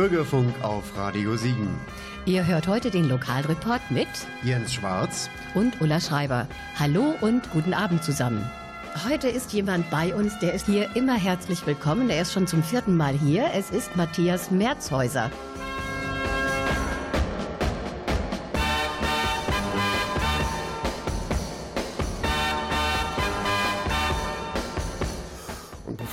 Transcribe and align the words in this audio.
Bürgerfunk 0.00 0.54
auf 0.62 0.96
Radio 0.96 1.36
Siegen. 1.36 1.68
Ihr 2.24 2.46
hört 2.46 2.66
heute 2.68 2.90
den 2.90 3.06
Lokalreport 3.06 3.82
mit 3.90 4.08
Jens 4.42 4.72
Schwarz 4.72 5.28
und 5.54 5.78
Ulla 5.82 6.00
Schreiber. 6.00 6.48
Hallo 6.78 7.14
und 7.20 7.50
guten 7.50 7.74
Abend 7.74 8.02
zusammen. 8.02 8.50
Heute 9.06 9.28
ist 9.28 9.52
jemand 9.52 9.90
bei 9.90 10.14
uns, 10.14 10.38
der 10.38 10.54
ist 10.54 10.64
hier 10.64 10.88
immer 10.96 11.16
herzlich 11.16 11.66
willkommen. 11.66 12.08
Er 12.08 12.22
ist 12.22 12.32
schon 12.32 12.46
zum 12.46 12.62
vierten 12.62 12.96
Mal 12.96 13.12
hier. 13.12 13.50
Es 13.52 13.70
ist 13.70 13.94
Matthias 13.94 14.50
Merzhäuser. 14.50 15.30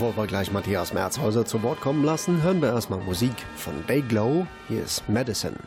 Bevor 0.07 0.23
wir 0.23 0.27
gleich 0.27 0.53
Matthias 0.53 0.93
Merzhäuser 0.93 1.45
zu 1.45 1.63
Wort 1.63 1.81
kommen 1.81 2.05
lassen, 2.05 2.41
hören 2.41 2.61
wir 2.61 2.69
erstmal 2.69 2.99
Musik 2.99 3.33
von 3.57 3.73
Dayglow. 3.87 4.47
Hier 4.69 4.81
ist 4.81 5.09
Medicine. 5.09 5.57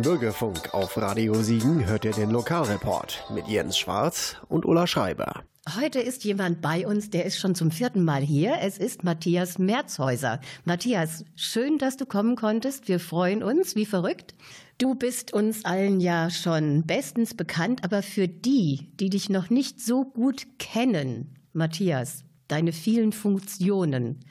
Im 0.00 0.04
Bürgerfunk 0.04 0.72
auf 0.72 0.96
Radio 0.96 1.34
Siegen 1.42 1.84
hört 1.84 2.06
ihr 2.06 2.12
den 2.12 2.30
Lokalreport 2.30 3.22
mit 3.34 3.46
Jens 3.48 3.76
Schwarz 3.76 4.36
und 4.48 4.64
Ulla 4.64 4.86
Schreiber. 4.86 5.44
Heute 5.78 5.98
ist 5.98 6.24
jemand 6.24 6.62
bei 6.62 6.86
uns, 6.86 7.10
der 7.10 7.26
ist 7.26 7.38
schon 7.38 7.54
zum 7.54 7.70
vierten 7.70 8.02
Mal 8.02 8.22
hier. 8.22 8.54
Es 8.62 8.78
ist 8.78 9.04
Matthias 9.04 9.58
Merzhäuser. 9.58 10.40
Matthias, 10.64 11.26
schön, 11.36 11.76
dass 11.76 11.98
du 11.98 12.06
kommen 12.06 12.34
konntest. 12.34 12.88
Wir 12.88 12.98
freuen 12.98 13.42
uns, 13.42 13.76
wie 13.76 13.84
verrückt. 13.84 14.34
Du 14.78 14.94
bist 14.94 15.34
uns 15.34 15.66
allen 15.66 16.00
ja 16.00 16.30
schon 16.30 16.86
bestens 16.86 17.36
bekannt, 17.36 17.84
aber 17.84 18.02
für 18.02 18.26
die, 18.26 18.88
die 18.94 19.10
dich 19.10 19.28
noch 19.28 19.50
nicht 19.50 19.82
so 19.82 20.06
gut 20.06 20.46
kennen, 20.58 21.34
Matthias, 21.52 22.24
deine 22.48 22.72
vielen 22.72 23.12
Funktionen. 23.12 24.24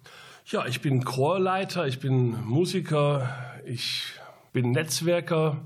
Ja, 0.47 0.65
ich 0.65 0.81
bin 0.81 1.05
Chorleiter, 1.05 1.85
ich 1.85 1.99
bin 1.99 2.43
Musiker, 2.43 3.29
ich 3.65 4.18
bin 4.51 4.71
Netzwerker. 4.71 5.57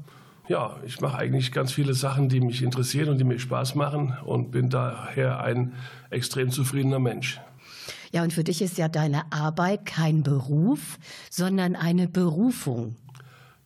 Ja, 0.48 0.78
ich 0.86 1.00
mache 1.00 1.18
eigentlich 1.18 1.52
ganz 1.52 1.72
viele 1.72 1.94
Sachen, 1.94 2.28
die 2.28 2.42
mich 2.42 2.62
interessieren 2.62 3.10
und 3.10 3.18
die 3.18 3.24
mir 3.24 3.40
Spaß 3.40 3.76
machen 3.76 4.18
und 4.26 4.52
bin 4.52 4.70
daher 4.70 5.42
ein 5.42 5.74
extrem 6.10 6.52
zufriedener 6.52 7.00
Mensch. 7.00 7.40
Ja, 8.12 8.24
und 8.24 8.34
für 8.34 8.44
dich 8.44 8.62
ist 8.62 8.78
ja 8.78 8.90
deine 8.90 9.32
Arbeit 9.32 9.86
kein 9.86 10.22
Beruf, 10.22 11.00
sondern 11.32 11.76
eine 11.76 12.08
Berufung. 12.08 12.96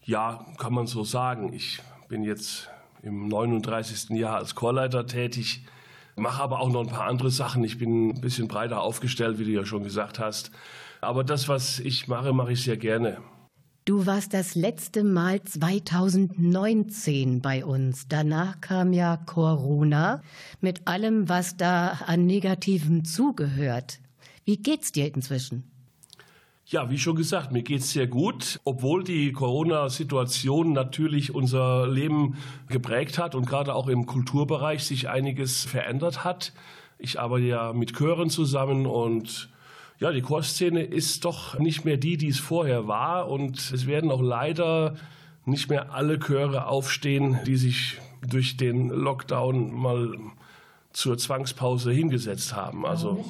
Ja, 0.03 0.45
kann 0.57 0.73
man 0.73 0.87
so 0.87 1.03
sagen. 1.03 1.51
Ich 1.51 1.81
bin 2.07 2.23
jetzt 2.23 2.69
im 3.01 3.27
39. 3.27 4.11
Jahr 4.11 4.37
als 4.37 4.55
Chorleiter 4.55 5.05
tätig, 5.05 5.65
mache 6.15 6.41
aber 6.41 6.61
auch 6.61 6.69
noch 6.69 6.81
ein 6.81 6.87
paar 6.87 7.07
andere 7.07 7.31
Sachen. 7.31 7.63
Ich 7.63 7.77
bin 7.77 8.09
ein 8.09 8.21
bisschen 8.21 8.47
breiter 8.47 8.81
aufgestellt, 8.81 9.39
wie 9.39 9.43
du 9.43 9.51
ja 9.51 9.65
schon 9.65 9.83
gesagt 9.83 10.19
hast. 10.19 10.51
Aber 11.01 11.23
das, 11.23 11.49
was 11.49 11.79
ich 11.79 12.07
mache, 12.07 12.31
mache 12.33 12.53
ich 12.53 12.63
sehr 12.63 12.77
gerne. 12.77 13.17
Du 13.87 14.05
warst 14.05 14.33
das 14.33 14.53
letzte 14.55 15.05
Mal 15.05 15.41
2019 15.41 17.39
bei 17.39 17.63
uns. 17.63 18.09
Danach 18.09 18.59
kam 18.59 18.91
ja 18.91 19.15
Corona 19.15 20.21
mit 20.59 20.89
allem, 20.89 21.29
was 21.29 21.55
da 21.55 21.97
an 22.05 22.25
Negativem 22.25 23.05
zugehört. 23.05 23.99
Wie 24.43 24.57
geht's 24.57 24.91
dir 24.91 25.15
inzwischen? 25.15 25.71
Ja, 26.65 26.89
wie 26.89 26.97
schon 26.97 27.15
gesagt, 27.15 27.53
mir 27.53 27.63
geht's 27.63 27.93
sehr 27.93 28.07
gut, 28.07 28.59
obwohl 28.65 29.05
die 29.05 29.31
Corona-Situation 29.31 30.73
natürlich 30.73 31.33
unser 31.33 31.87
Leben 31.87 32.35
geprägt 32.67 33.17
hat 33.17 33.35
und 33.35 33.47
gerade 33.47 33.73
auch 33.73 33.87
im 33.87 34.05
Kulturbereich 34.05 34.83
sich 34.83 35.07
einiges 35.07 35.63
verändert 35.63 36.25
hat. 36.25 36.51
Ich 36.97 37.21
arbeite 37.21 37.45
ja 37.45 37.71
mit 37.71 37.95
Chören 37.95 38.29
zusammen 38.29 38.85
und 38.85 39.49
ja, 39.99 40.11
die 40.11 40.21
Chorszene 40.21 40.83
ist 40.83 41.25
doch 41.25 41.57
nicht 41.57 41.85
mehr 41.85 41.97
die, 41.97 42.17
die 42.17 42.27
es 42.27 42.39
vorher 42.39 42.87
war. 42.87 43.29
Und 43.29 43.57
es 43.57 43.87
werden 43.87 44.11
auch 44.11 44.21
leider 44.21 44.95
nicht 45.45 45.69
mehr 45.69 45.93
alle 45.93 46.19
Chöre 46.19 46.67
aufstehen, 46.67 47.39
die 47.45 47.57
sich 47.57 47.97
durch 48.27 48.57
den 48.57 48.89
Lockdown 48.89 49.73
mal 49.73 50.17
zur 50.91 51.17
Zwangspause 51.17 51.91
hingesetzt 51.91 52.55
haben. 52.55 52.85
Also 52.85 53.23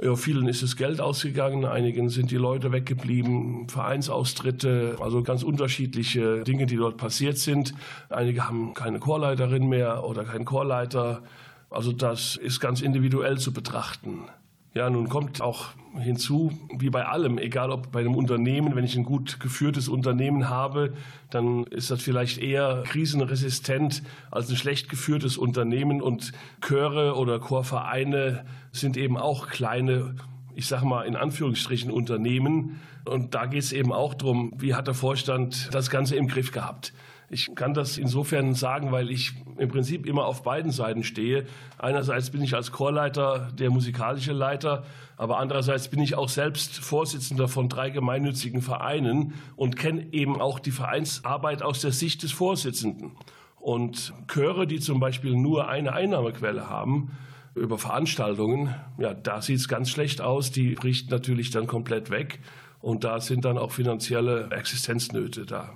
ja, 0.00 0.16
vielen 0.16 0.48
ist 0.48 0.62
das 0.62 0.76
Geld 0.76 1.00
ausgegangen, 1.00 1.64
einigen 1.64 2.08
sind 2.08 2.30
die 2.30 2.36
Leute 2.36 2.72
weggeblieben, 2.72 3.68
Vereinsaustritte, 3.68 4.96
also 5.00 5.22
ganz 5.22 5.42
unterschiedliche 5.42 6.44
Dinge, 6.44 6.66
die 6.66 6.76
dort 6.76 6.96
passiert 6.96 7.38
sind. 7.38 7.74
Einige 8.08 8.46
haben 8.46 8.72
keine 8.72 9.00
Chorleiterin 9.00 9.68
mehr 9.68 10.04
oder 10.04 10.24
keinen 10.24 10.44
Chorleiter. 10.44 11.22
Also 11.70 11.92
das 11.92 12.36
ist 12.36 12.60
ganz 12.60 12.80
individuell 12.80 13.38
zu 13.38 13.52
betrachten. 13.52 14.28
Ja, 14.74 14.88
nun 14.88 15.10
kommt 15.10 15.42
auch 15.42 15.68
hinzu, 15.98 16.50
wie 16.78 16.88
bei 16.88 17.04
allem, 17.04 17.36
egal 17.36 17.70
ob 17.70 17.92
bei 17.92 18.00
einem 18.00 18.14
Unternehmen, 18.14 18.74
wenn 18.74 18.84
ich 18.84 18.96
ein 18.96 19.04
gut 19.04 19.38
geführtes 19.38 19.88
Unternehmen 19.88 20.48
habe, 20.48 20.94
dann 21.28 21.64
ist 21.64 21.90
das 21.90 22.00
vielleicht 22.00 22.38
eher 22.38 22.82
krisenresistent 22.86 24.02
als 24.30 24.48
ein 24.48 24.56
schlecht 24.56 24.88
geführtes 24.88 25.36
Unternehmen. 25.36 26.00
Und 26.00 26.32
Chöre 26.62 27.16
oder 27.16 27.38
Chorvereine 27.38 28.46
sind 28.72 28.96
eben 28.96 29.18
auch 29.18 29.48
kleine, 29.48 30.14
ich 30.54 30.66
sage 30.66 30.86
mal 30.86 31.02
in 31.02 31.16
Anführungsstrichen 31.16 31.90
Unternehmen. 31.90 32.80
Und 33.04 33.34
da 33.34 33.44
geht 33.44 33.62
es 33.62 33.72
eben 33.72 33.92
auch 33.92 34.14
darum, 34.14 34.54
wie 34.56 34.74
hat 34.74 34.86
der 34.86 34.94
Vorstand 34.94 35.68
das 35.72 35.90
Ganze 35.90 36.16
im 36.16 36.28
Griff 36.28 36.50
gehabt. 36.50 36.94
Ich 37.32 37.54
kann 37.54 37.72
das 37.72 37.96
insofern 37.96 38.52
sagen, 38.54 38.92
weil 38.92 39.10
ich 39.10 39.32
im 39.56 39.70
Prinzip 39.70 40.04
immer 40.04 40.26
auf 40.26 40.42
beiden 40.42 40.70
Seiten 40.70 41.02
stehe. 41.02 41.46
Einerseits 41.78 42.28
bin 42.28 42.42
ich 42.42 42.54
als 42.54 42.72
Chorleiter 42.72 43.48
der 43.58 43.70
musikalische 43.70 44.34
Leiter, 44.34 44.84
aber 45.16 45.38
andererseits 45.38 45.88
bin 45.88 46.00
ich 46.00 46.14
auch 46.14 46.28
selbst 46.28 46.78
Vorsitzender 46.80 47.48
von 47.48 47.70
drei 47.70 47.88
gemeinnützigen 47.88 48.60
Vereinen 48.60 49.32
und 49.56 49.78
kenne 49.78 50.12
eben 50.12 50.42
auch 50.42 50.58
die 50.58 50.72
Vereinsarbeit 50.72 51.62
aus 51.62 51.80
der 51.80 51.92
Sicht 51.92 52.22
des 52.22 52.32
Vorsitzenden. 52.32 53.12
Und 53.58 54.12
Chöre, 54.28 54.66
die 54.66 54.80
zum 54.80 55.00
Beispiel 55.00 55.34
nur 55.34 55.68
eine 55.68 55.94
Einnahmequelle 55.94 56.68
haben, 56.68 57.12
über 57.54 57.78
Veranstaltungen, 57.78 58.74
ja, 58.98 59.14
da 59.14 59.40
sieht 59.40 59.56
es 59.56 59.68
ganz 59.68 59.88
schlecht 59.88 60.20
aus. 60.20 60.50
Die 60.50 60.74
bricht 60.74 61.10
natürlich 61.10 61.50
dann 61.50 61.66
komplett 61.66 62.10
weg. 62.10 62.40
Und 62.82 63.04
da 63.04 63.20
sind 63.20 63.44
dann 63.44 63.58
auch 63.58 63.70
finanzielle 63.70 64.50
Existenznöte 64.50 65.46
da. 65.46 65.70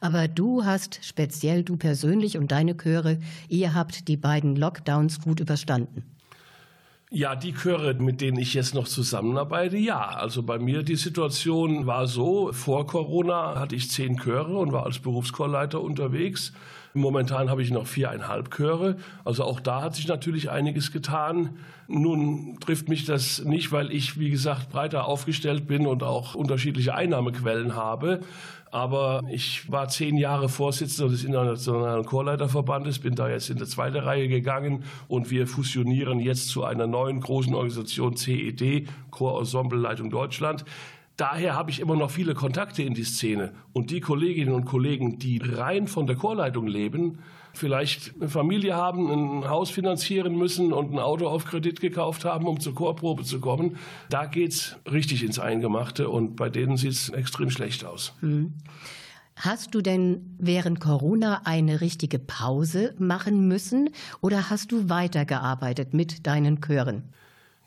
Aber 0.00 0.28
du 0.28 0.64
hast 0.64 1.00
speziell, 1.04 1.64
du 1.64 1.76
persönlich 1.76 2.38
und 2.38 2.52
deine 2.52 2.76
Chöre, 2.76 3.18
ihr 3.48 3.74
habt 3.74 4.06
die 4.06 4.16
beiden 4.16 4.54
Lockdowns 4.54 5.20
gut 5.20 5.40
überstanden. 5.40 6.04
Ja, 7.10 7.36
die 7.36 7.52
Chöre, 7.52 7.92
mit 7.92 8.22
denen 8.22 8.38
ich 8.38 8.54
jetzt 8.54 8.74
noch 8.74 8.88
zusammenarbeite, 8.88 9.76
ja. 9.76 10.00
Also 10.00 10.42
bei 10.42 10.58
mir 10.58 10.82
die 10.82 10.96
Situation 10.96 11.86
war 11.86 12.06
so, 12.06 12.52
vor 12.52 12.86
Corona 12.86 13.58
hatte 13.58 13.76
ich 13.76 13.90
zehn 13.90 14.16
Chöre 14.16 14.56
und 14.56 14.72
war 14.72 14.86
als 14.86 15.00
Berufschorleiter 15.00 15.82
unterwegs. 15.82 16.54
Momentan 16.94 17.48
habe 17.48 17.62
ich 17.62 17.70
noch 17.70 17.86
viereinhalb 17.86 18.50
Chöre. 18.54 18.96
Also 19.24 19.44
auch 19.44 19.60
da 19.60 19.82
hat 19.82 19.94
sich 19.94 20.08
natürlich 20.08 20.50
einiges 20.50 20.92
getan. 20.92 21.56
Nun 21.88 22.58
trifft 22.60 22.88
mich 22.88 23.04
das 23.04 23.44
nicht, 23.44 23.72
weil 23.72 23.90
ich, 23.92 24.18
wie 24.18 24.30
gesagt, 24.30 24.70
breiter 24.70 25.06
aufgestellt 25.06 25.66
bin 25.66 25.86
und 25.86 26.02
auch 26.02 26.34
unterschiedliche 26.34 26.94
Einnahmequellen 26.94 27.74
habe. 27.74 28.20
Aber 28.70 29.22
ich 29.30 29.70
war 29.70 29.88
zehn 29.88 30.16
Jahre 30.16 30.48
Vorsitzender 30.48 31.10
des 31.10 31.24
Internationalen 31.24 32.06
Chorleiterverbandes, 32.06 33.00
bin 33.00 33.14
da 33.14 33.28
jetzt 33.28 33.50
in 33.50 33.58
der 33.58 33.66
zweite 33.66 34.06
Reihe 34.06 34.28
gegangen 34.28 34.84
und 35.08 35.30
wir 35.30 35.46
fusionieren 35.46 36.20
jetzt 36.20 36.48
zu 36.48 36.64
einer 36.64 36.86
neuen 36.86 37.20
großen 37.20 37.54
Organisation 37.54 38.16
CED, 38.16 38.88
Chorensemble 39.10 39.78
Leitung 39.78 40.08
Deutschland. 40.08 40.64
Daher 41.16 41.54
habe 41.54 41.70
ich 41.70 41.80
immer 41.80 41.96
noch 41.96 42.10
viele 42.10 42.34
Kontakte 42.34 42.82
in 42.82 42.94
die 42.94 43.04
Szene. 43.04 43.52
Und 43.72 43.90
die 43.90 44.00
Kolleginnen 44.00 44.54
und 44.54 44.64
Kollegen, 44.64 45.18
die 45.18 45.38
rein 45.38 45.86
von 45.86 46.06
der 46.06 46.16
Chorleitung 46.16 46.66
leben, 46.66 47.18
vielleicht 47.52 48.14
eine 48.16 48.28
Familie 48.28 48.74
haben, 48.74 49.10
ein 49.10 49.48
Haus 49.48 49.70
finanzieren 49.70 50.36
müssen 50.36 50.72
und 50.72 50.92
ein 50.92 50.98
Auto 50.98 51.26
auf 51.26 51.44
Kredit 51.44 51.80
gekauft 51.80 52.24
haben, 52.24 52.46
um 52.46 52.60
zur 52.60 52.74
Chorprobe 52.74 53.24
zu 53.24 53.40
kommen, 53.40 53.76
da 54.08 54.26
geht 54.26 54.52
es 54.52 54.76
richtig 54.90 55.22
ins 55.22 55.38
Eingemachte 55.38 56.08
und 56.08 56.36
bei 56.36 56.48
denen 56.48 56.76
sieht 56.76 56.92
es 56.92 57.08
extrem 57.10 57.50
schlecht 57.50 57.84
aus. 57.84 58.14
Hm. 58.20 58.54
Hast 59.36 59.74
du 59.74 59.80
denn 59.80 60.36
während 60.38 60.80
Corona 60.80 61.42
eine 61.44 61.80
richtige 61.80 62.18
Pause 62.18 62.94
machen 62.98 63.48
müssen 63.48 63.90
oder 64.20 64.50
hast 64.50 64.72
du 64.72 64.88
weitergearbeitet 64.88 65.94
mit 65.94 66.26
deinen 66.26 66.60
Chören? 66.60 67.04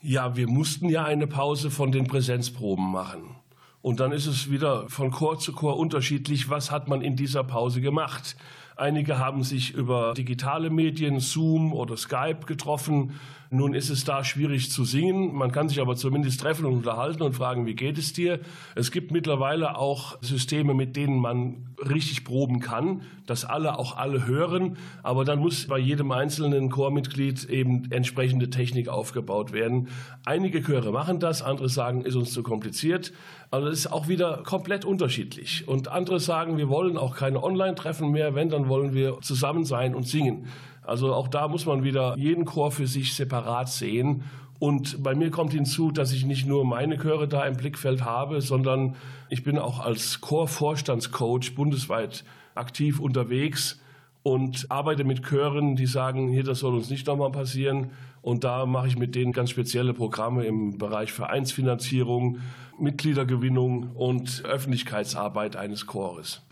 Ja, 0.00 0.36
wir 0.36 0.48
mussten 0.48 0.88
ja 0.88 1.04
eine 1.04 1.26
Pause 1.26 1.70
von 1.70 1.92
den 1.92 2.06
Präsenzproben 2.06 2.90
machen. 2.90 3.36
Und 3.82 4.00
dann 4.00 4.12
ist 4.12 4.26
es 4.26 4.50
wieder 4.50 4.88
von 4.88 5.10
Chor 5.10 5.38
zu 5.38 5.52
Chor 5.52 5.78
unterschiedlich, 5.78 6.50
was 6.50 6.70
hat 6.70 6.88
man 6.88 7.02
in 7.02 7.16
dieser 7.16 7.44
Pause 7.44 7.80
gemacht. 7.80 8.36
Einige 8.78 9.18
haben 9.18 9.42
sich 9.42 9.72
über 9.72 10.12
digitale 10.12 10.68
Medien, 10.68 11.18
Zoom 11.18 11.72
oder 11.72 11.96
Skype 11.96 12.40
getroffen. 12.46 13.14
Nun 13.48 13.72
ist 13.72 13.88
es 13.88 14.04
da 14.04 14.22
schwierig 14.22 14.70
zu 14.70 14.84
singen. 14.84 15.34
Man 15.34 15.50
kann 15.50 15.70
sich 15.70 15.80
aber 15.80 15.96
zumindest 15.96 16.40
treffen 16.42 16.66
und 16.66 16.74
unterhalten 16.74 17.22
und 17.22 17.32
fragen, 17.32 17.64
wie 17.64 17.74
geht 17.74 17.96
es 17.96 18.12
dir? 18.12 18.40
Es 18.74 18.90
gibt 18.90 19.12
mittlerweile 19.12 19.78
auch 19.78 20.20
Systeme, 20.20 20.74
mit 20.74 20.94
denen 20.94 21.18
man 21.18 21.74
richtig 21.78 22.24
proben 22.24 22.60
kann, 22.60 23.02
dass 23.26 23.46
alle 23.46 23.78
auch 23.78 23.96
alle 23.96 24.26
hören. 24.26 24.76
Aber 25.02 25.24
dann 25.24 25.38
muss 25.38 25.66
bei 25.68 25.78
jedem 25.78 26.10
einzelnen 26.10 26.68
Chormitglied 26.68 27.44
eben 27.44 27.90
entsprechende 27.90 28.50
Technik 28.50 28.88
aufgebaut 28.88 29.52
werden. 29.52 29.88
Einige 30.26 30.62
Chöre 30.62 30.92
machen 30.92 31.18
das, 31.18 31.40
andere 31.40 31.70
sagen, 31.70 32.02
ist 32.02 32.16
uns 32.16 32.32
zu 32.32 32.42
kompliziert. 32.42 33.12
Also 33.56 33.70
das 33.70 33.78
ist 33.78 33.86
auch 33.90 34.06
wieder 34.06 34.42
komplett 34.44 34.84
unterschiedlich. 34.84 35.66
Und 35.66 35.88
andere 35.88 36.20
sagen, 36.20 36.58
wir 36.58 36.68
wollen 36.68 36.98
auch 36.98 37.16
keine 37.16 37.42
Online-Treffen 37.42 38.10
mehr. 38.10 38.34
Wenn, 38.34 38.50
dann 38.50 38.68
wollen 38.68 38.92
wir 38.92 39.18
zusammen 39.22 39.64
sein 39.64 39.94
und 39.94 40.06
singen. 40.06 40.48
Also 40.82 41.14
auch 41.14 41.26
da 41.26 41.48
muss 41.48 41.64
man 41.64 41.82
wieder 41.82 42.14
jeden 42.18 42.44
Chor 42.44 42.70
für 42.70 42.86
sich 42.86 43.14
separat 43.14 43.70
sehen. 43.70 44.24
Und 44.58 45.02
bei 45.02 45.14
mir 45.14 45.30
kommt 45.30 45.54
hinzu, 45.54 45.90
dass 45.90 46.12
ich 46.12 46.26
nicht 46.26 46.46
nur 46.46 46.66
meine 46.66 46.98
Chöre 46.98 47.28
da 47.28 47.46
im 47.46 47.56
Blickfeld 47.56 48.04
habe, 48.04 48.42
sondern 48.42 48.94
ich 49.30 49.42
bin 49.42 49.58
auch 49.58 49.80
als 49.80 50.20
Chorvorstandscoach 50.20 51.54
bundesweit 51.54 52.24
aktiv 52.54 53.00
unterwegs 53.00 53.80
und 54.26 54.72
arbeite 54.72 55.04
mit 55.04 55.22
Chören, 55.22 55.76
die 55.76 55.86
sagen, 55.86 56.28
hier, 56.28 56.42
das 56.42 56.58
soll 56.58 56.74
uns 56.74 56.90
nicht 56.90 57.06
nochmal 57.06 57.30
passieren. 57.30 57.92
Und 58.22 58.42
da 58.42 58.66
mache 58.66 58.88
ich 58.88 58.98
mit 58.98 59.14
denen 59.14 59.30
ganz 59.30 59.50
spezielle 59.50 59.94
Programme 59.94 60.44
im 60.44 60.78
Bereich 60.78 61.12
Vereinsfinanzierung, 61.12 62.40
Mitgliedergewinnung 62.76 63.92
und 63.92 64.44
Öffentlichkeitsarbeit 64.44 65.54
eines 65.54 65.86
Chores. 65.86 66.42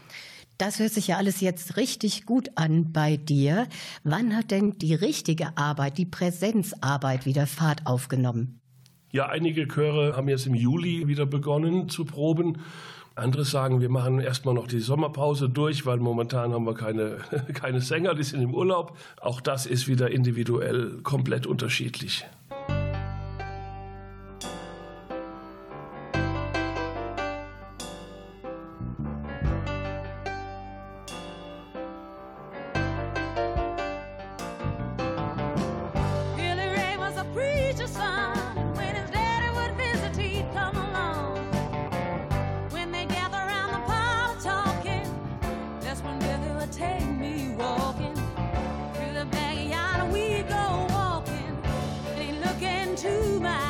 Das 0.56 0.78
hört 0.78 0.92
sich 0.92 1.08
ja 1.08 1.16
alles 1.16 1.40
jetzt 1.40 1.76
richtig 1.76 2.26
gut 2.26 2.50
an 2.54 2.92
bei 2.92 3.16
dir. 3.16 3.66
Wann 4.04 4.36
hat 4.36 4.52
denn 4.52 4.78
die 4.78 4.94
richtige 4.94 5.58
Arbeit, 5.58 5.98
die 5.98 6.06
Präsenzarbeit 6.06 7.26
wieder 7.26 7.48
Fahrt 7.48 7.88
aufgenommen? 7.88 8.60
Ja, 9.10 9.26
einige 9.30 9.66
Chöre 9.66 10.16
haben 10.16 10.28
jetzt 10.28 10.46
im 10.46 10.54
Juli 10.54 11.08
wieder 11.08 11.26
begonnen 11.26 11.88
zu 11.88 12.04
proben. 12.04 12.58
Andere 13.16 13.44
sagen, 13.44 13.80
wir 13.80 13.90
machen 13.90 14.18
erstmal 14.18 14.54
noch 14.54 14.66
die 14.66 14.80
Sommerpause 14.80 15.48
durch, 15.48 15.86
weil 15.86 15.98
momentan 15.98 16.52
haben 16.52 16.66
wir 16.66 16.74
keine, 16.74 17.18
keine 17.54 17.80
Sänger, 17.80 18.14
die 18.14 18.24
sind 18.24 18.42
im 18.42 18.54
Urlaub. 18.54 18.96
Auch 19.20 19.40
das 19.40 19.66
ist 19.66 19.86
wieder 19.86 20.10
individuell 20.10 20.98
komplett 21.02 21.46
unterschiedlich. 21.46 22.26
to 53.04 53.38
my 53.38 53.63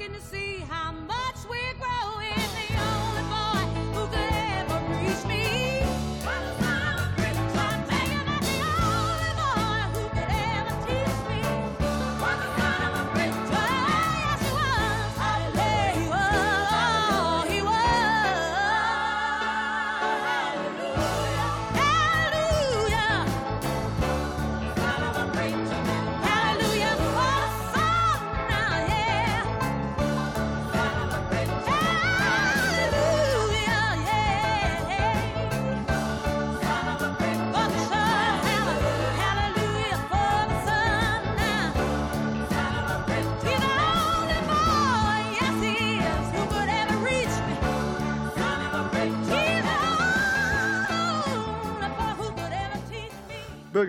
looking 0.00 0.14
to 0.14 0.20
see 0.22 0.49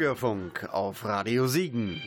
Bürgerfunk 0.02 0.68
auf 0.72 1.06
Radio 1.06 1.46
Siegen. 1.46 2.02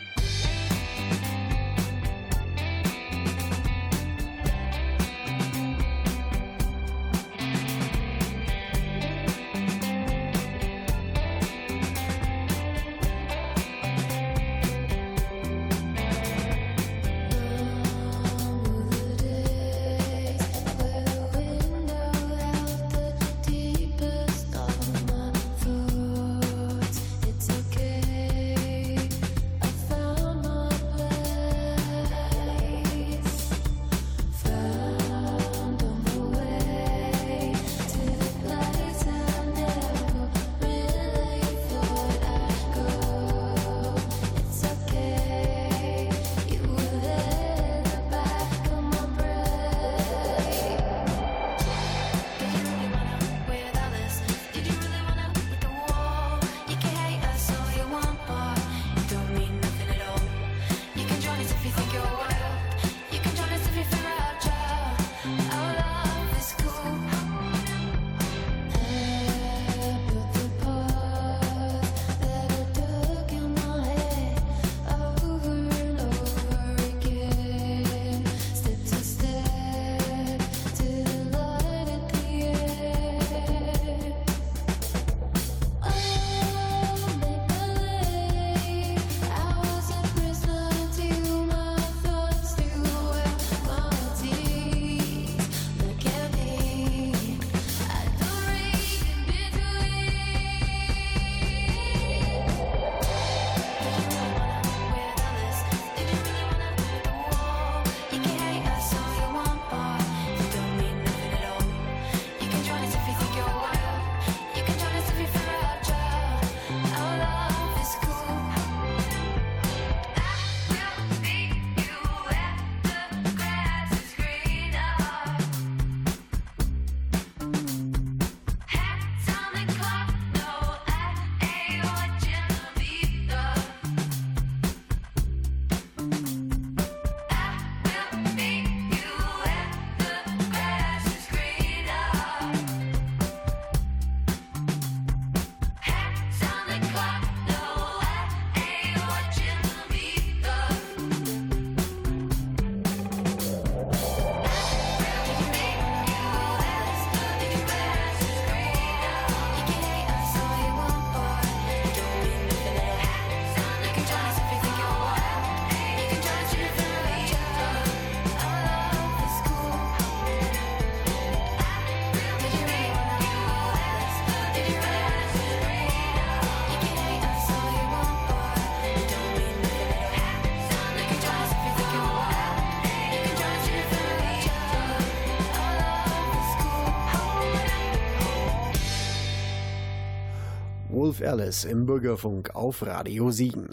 Alice 191.27 191.65
im 191.65 191.87
Bürgerfunk 191.87 192.55
auf 192.55 192.85
Radio 192.87 193.31
Siegen. 193.31 193.69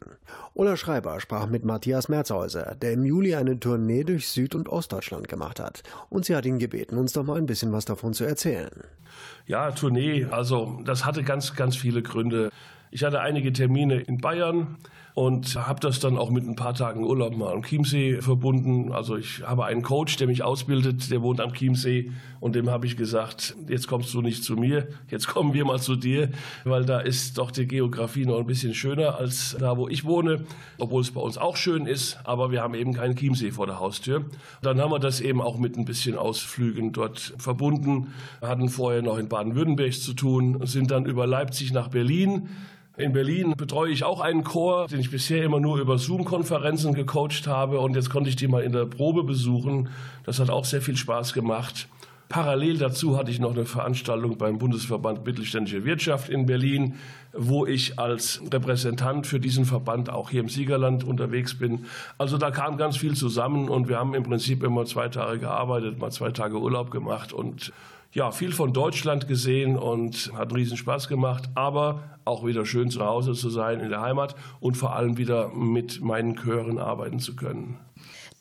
Ola 0.53 0.77
Schreiber 0.77 1.19
sprach 1.19 1.47
mit 1.47 1.65
Matthias 1.65 2.09
Merzhäuser, 2.09 2.75
der 2.81 2.93
im 2.93 3.03
Juli 3.03 3.35
eine 3.35 3.59
Tournee 3.59 4.03
durch 4.03 4.27
Süd- 4.29 4.55
und 4.55 4.69
Ostdeutschland 4.69 5.27
gemacht 5.27 5.59
hat. 5.59 5.83
Und 6.09 6.25
sie 6.25 6.35
hat 6.35 6.45
ihn 6.45 6.59
gebeten, 6.59 6.97
uns 6.97 7.13
doch 7.13 7.23
mal 7.23 7.37
ein 7.37 7.45
bisschen 7.45 7.71
was 7.71 7.85
davon 7.85 8.13
zu 8.13 8.23
erzählen. 8.23 8.71
Ja, 9.45 9.71
Tournee, 9.71 10.25
also 10.31 10.79
das 10.85 11.05
hatte 11.05 11.23
ganz, 11.23 11.55
ganz 11.55 11.75
viele 11.75 12.01
Gründe. 12.01 12.51
Ich 12.89 13.03
hatte 13.03 13.21
einige 13.21 13.53
Termine 13.53 13.99
in 14.01 14.17
Bayern, 14.17 14.77
und 15.13 15.55
habe 15.55 15.79
das 15.79 15.99
dann 15.99 16.17
auch 16.17 16.29
mit 16.29 16.47
ein 16.47 16.55
paar 16.55 16.73
Tagen 16.73 17.03
Urlaub 17.03 17.35
mal 17.35 17.53
am 17.53 17.63
Chiemsee 17.63 18.21
verbunden. 18.21 18.91
Also 18.91 19.17
ich 19.17 19.43
habe 19.45 19.65
einen 19.65 19.81
Coach, 19.81 20.15
der 20.17 20.27
mich 20.27 20.43
ausbildet, 20.43 21.11
der 21.11 21.21
wohnt 21.21 21.41
am 21.41 21.53
Chiemsee. 21.53 22.11
Und 22.39 22.55
dem 22.55 22.69
habe 22.69 22.87
ich 22.87 22.97
gesagt, 22.97 23.55
jetzt 23.67 23.87
kommst 23.87 24.13
du 24.13 24.21
nicht 24.21 24.43
zu 24.43 24.55
mir, 24.55 24.87
jetzt 25.09 25.27
kommen 25.27 25.53
wir 25.53 25.63
mal 25.63 25.79
zu 25.79 25.95
dir, 25.95 26.29
weil 26.63 26.85
da 26.85 26.99
ist 26.99 27.37
doch 27.37 27.51
die 27.51 27.67
Geografie 27.67 28.25
noch 28.25 28.39
ein 28.39 28.47
bisschen 28.47 28.73
schöner 28.73 29.15
als 29.17 29.55
da, 29.59 29.77
wo 29.77 29.87
ich 29.87 30.05
wohne, 30.05 30.45
obwohl 30.79 31.01
es 31.01 31.11
bei 31.11 31.21
uns 31.21 31.37
auch 31.37 31.55
schön 31.55 31.85
ist, 31.85 32.19
aber 32.23 32.49
wir 32.49 32.63
haben 32.63 32.73
eben 32.73 32.93
keinen 32.93 33.15
Chiemsee 33.15 33.51
vor 33.51 33.67
der 33.67 33.79
Haustür. 33.79 34.25
Dann 34.63 34.81
haben 34.81 34.91
wir 34.91 34.97
das 34.97 35.21
eben 35.21 35.39
auch 35.39 35.59
mit 35.59 35.77
ein 35.77 35.85
bisschen 35.85 36.17
Ausflügen 36.17 36.93
dort 36.93 37.35
verbunden, 37.37 38.13
hatten 38.41 38.69
vorher 38.69 39.03
noch 39.03 39.19
in 39.19 39.29
Baden-Württemberg 39.29 39.93
zu 39.93 40.13
tun, 40.13 40.65
sind 40.65 40.89
dann 40.89 41.05
über 41.05 41.27
Leipzig 41.27 41.71
nach 41.73 41.89
Berlin, 41.89 42.49
in 42.97 43.13
Berlin 43.13 43.55
betreue 43.55 43.91
ich 43.91 44.03
auch 44.03 44.19
einen 44.19 44.43
Chor, 44.43 44.87
den 44.87 44.99
ich 44.99 45.11
bisher 45.11 45.43
immer 45.43 45.59
nur 45.59 45.79
über 45.79 45.97
Zoom-Konferenzen 45.97 46.93
gecoacht 46.93 47.47
habe. 47.47 47.79
Und 47.79 47.95
jetzt 47.95 48.09
konnte 48.09 48.29
ich 48.29 48.35
die 48.35 48.47
mal 48.47 48.63
in 48.63 48.73
der 48.73 48.85
Probe 48.85 49.23
besuchen. 49.23 49.89
Das 50.25 50.39
hat 50.39 50.49
auch 50.49 50.65
sehr 50.65 50.81
viel 50.81 50.97
Spaß 50.97 51.33
gemacht. 51.33 51.87
Parallel 52.27 52.77
dazu 52.77 53.17
hatte 53.17 53.29
ich 53.29 53.39
noch 53.39 53.51
eine 53.51 53.65
Veranstaltung 53.65 54.37
beim 54.37 54.57
Bundesverband 54.57 55.25
Mittelständische 55.25 55.83
Wirtschaft 55.83 56.29
in 56.29 56.45
Berlin, 56.45 56.95
wo 57.33 57.65
ich 57.65 57.99
als 57.99 58.41
Repräsentant 58.53 59.27
für 59.27 59.41
diesen 59.41 59.65
Verband 59.65 60.09
auch 60.09 60.29
hier 60.29 60.39
im 60.39 60.47
Siegerland 60.47 61.03
unterwegs 61.03 61.59
bin. 61.59 61.85
Also 62.17 62.37
da 62.37 62.49
kam 62.49 62.77
ganz 62.77 62.95
viel 62.95 63.15
zusammen 63.15 63.67
und 63.67 63.89
wir 63.89 63.97
haben 63.97 64.13
im 64.15 64.23
Prinzip 64.23 64.63
immer 64.63 64.85
zwei 64.85 65.09
Tage 65.09 65.39
gearbeitet, 65.39 65.99
mal 65.99 66.11
zwei 66.11 66.31
Tage 66.31 66.57
Urlaub 66.57 66.89
gemacht 66.89 67.33
und 67.33 67.73
ja, 68.13 68.31
viel 68.31 68.51
von 68.51 68.73
Deutschland 68.73 69.27
gesehen 69.27 69.77
und 69.77 70.31
hat 70.35 70.53
riesen 70.53 70.77
Spaß 70.77 71.07
gemacht, 71.07 71.49
aber 71.55 72.19
auch 72.25 72.45
wieder 72.45 72.65
schön 72.65 72.89
zu 72.89 73.05
Hause 73.05 73.33
zu 73.33 73.49
sein 73.49 73.79
in 73.79 73.89
der 73.89 74.01
Heimat 74.01 74.35
und 74.59 74.75
vor 74.75 74.95
allem 74.95 75.17
wieder 75.17 75.49
mit 75.49 76.01
meinen 76.01 76.35
Chören 76.35 76.77
arbeiten 76.77 77.19
zu 77.19 77.35
können. 77.35 77.77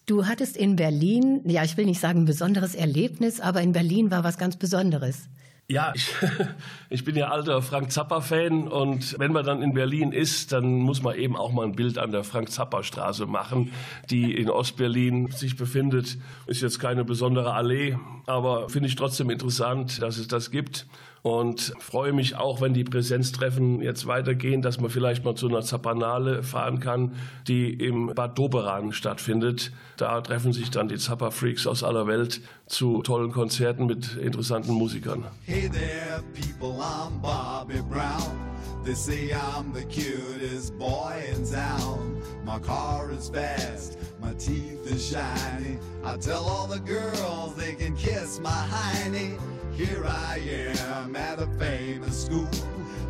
Du 0.06 0.26
hattest 0.26 0.56
in 0.56 0.74
Berlin, 0.74 1.40
ja, 1.44 1.62
ich 1.62 1.76
will 1.76 1.86
nicht 1.86 2.00
sagen 2.00 2.22
ein 2.22 2.24
besonderes 2.24 2.74
Erlebnis, 2.74 3.38
aber 3.38 3.62
in 3.62 3.72
Berlin 3.72 4.10
war 4.10 4.24
was 4.24 4.38
ganz 4.38 4.56
Besonderes. 4.56 5.28
Ja, 5.70 5.92
ich, 5.94 6.12
ich 6.90 7.04
bin 7.04 7.14
ja 7.14 7.28
alter 7.28 7.62
Frank 7.62 7.92
Zappa-Fan 7.92 8.66
und 8.66 9.16
wenn 9.20 9.30
man 9.30 9.46
dann 9.46 9.62
in 9.62 9.72
Berlin 9.72 10.10
ist, 10.10 10.50
dann 10.50 10.80
muss 10.80 11.00
man 11.00 11.14
eben 11.14 11.36
auch 11.36 11.52
mal 11.52 11.64
ein 11.64 11.76
Bild 11.76 11.96
an 11.96 12.10
der 12.10 12.24
Frank-Zappa-Straße 12.24 13.26
machen, 13.26 13.70
die 14.10 14.34
in 14.34 14.50
Ostberlin 14.50 15.30
sich 15.30 15.56
befindet. 15.56 16.18
Ist 16.48 16.60
jetzt 16.60 16.80
keine 16.80 17.04
besondere 17.04 17.54
Allee, 17.54 17.96
aber 18.26 18.68
finde 18.68 18.88
ich 18.88 18.96
trotzdem 18.96 19.30
interessant, 19.30 20.02
dass 20.02 20.18
es 20.18 20.26
das 20.26 20.50
gibt. 20.50 20.88
Und 21.22 21.74
freue 21.78 22.12
mich 22.12 22.36
auch, 22.36 22.60
wenn 22.60 22.72
die 22.72 22.84
Präsenztreffen 22.84 23.82
jetzt 23.82 24.06
weitergehen, 24.06 24.62
dass 24.62 24.80
man 24.80 24.90
vielleicht 24.90 25.24
mal 25.24 25.34
zu 25.34 25.48
einer 25.48 25.60
Zappanale 25.60 26.42
fahren 26.42 26.80
kann, 26.80 27.12
die 27.46 27.72
im 27.72 28.14
Bad 28.14 28.38
Doberan 28.38 28.92
stattfindet. 28.92 29.72
Da 29.98 30.20
treffen 30.22 30.54
sich 30.54 30.70
dann 30.70 30.88
die 30.88 30.96
Zappa-Freaks 30.96 31.66
aus 31.66 31.84
aller 31.84 32.06
Welt 32.06 32.40
zu 32.66 33.02
tollen 33.02 33.32
Konzerten 33.32 33.84
mit 33.86 34.16
interessanten 34.16 34.72
Musikern. 34.72 35.24
Hey 35.44 35.68
there, 35.68 36.22
people, 36.32 36.80
I'm 36.80 37.20
Bobby 37.20 37.82
Brown. 37.90 38.50
They 38.82 38.94
say 38.94 39.30
I'm 39.34 39.74
the 39.74 39.84
cutest 39.84 40.78
boy 40.78 41.22
in 41.36 41.44
town. 41.44 42.22
My 42.46 42.58
car 42.58 43.10
is 43.10 43.28
fast, 43.28 43.98
my 44.22 44.32
teeth 44.38 44.86
is 44.86 45.06
shiny. 45.06 45.76
I 46.02 46.16
tell 46.16 46.44
all 46.44 46.66
the 46.66 46.80
girls 46.80 47.54
they 47.56 47.74
can 47.74 47.94
kiss 47.94 48.40
my 48.40 48.48
hiney. 48.48 49.38
Here 49.80 50.04
I 50.04 50.36
am 50.36 51.16
at 51.16 51.40
a 51.40 51.46
famous 51.58 52.26
school. 52.26 52.50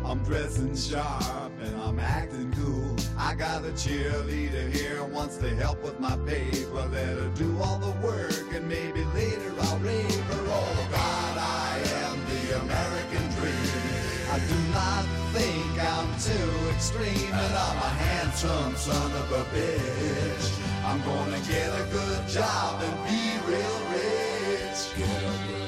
I'm 0.05 0.23
dressing 0.23 0.73
sharp 0.73 1.51
and 1.61 1.75
I'm 1.81 1.99
acting 1.99 2.49
cool. 2.53 2.95
I 3.17 3.35
got 3.35 3.65
a 3.65 3.71
cheerleader 3.71 4.71
here 4.71 5.03
wants 5.03 5.35
to 5.39 5.49
help 5.49 5.83
with 5.83 5.99
my 5.99 6.15
paper. 6.25 6.87
Let 6.93 7.17
her 7.17 7.29
do 7.35 7.59
all 7.61 7.77
the 7.79 7.91
work 7.99 8.53
and 8.53 8.69
maybe 8.69 9.03
later 9.13 9.53
I'll 9.63 9.79
rave 9.79 10.23
her. 10.31 10.43
Oh 10.47 10.87
God, 10.89 11.37
I 11.39 11.77
am 12.07 12.17
the 12.31 12.61
American 12.63 13.25
dream. 13.35 13.91
I 14.31 14.39
do 14.39 14.57
not 14.71 15.03
think 15.35 15.75
I'm 15.77 16.09
too 16.23 16.69
extreme, 16.69 17.33
and 17.33 17.53
I'm 17.53 17.77
a 17.79 17.91
handsome 18.07 18.77
son 18.77 19.11
of 19.11 19.29
a 19.33 19.43
bitch. 19.53 20.45
I'm 20.85 21.01
gonna 21.03 21.41
get 21.49 21.67
a 21.67 21.83
good 21.91 22.25
job 22.29 22.81
and 22.81 22.95
be 23.09 23.51
real 23.51 23.77
rich. 23.91 25.60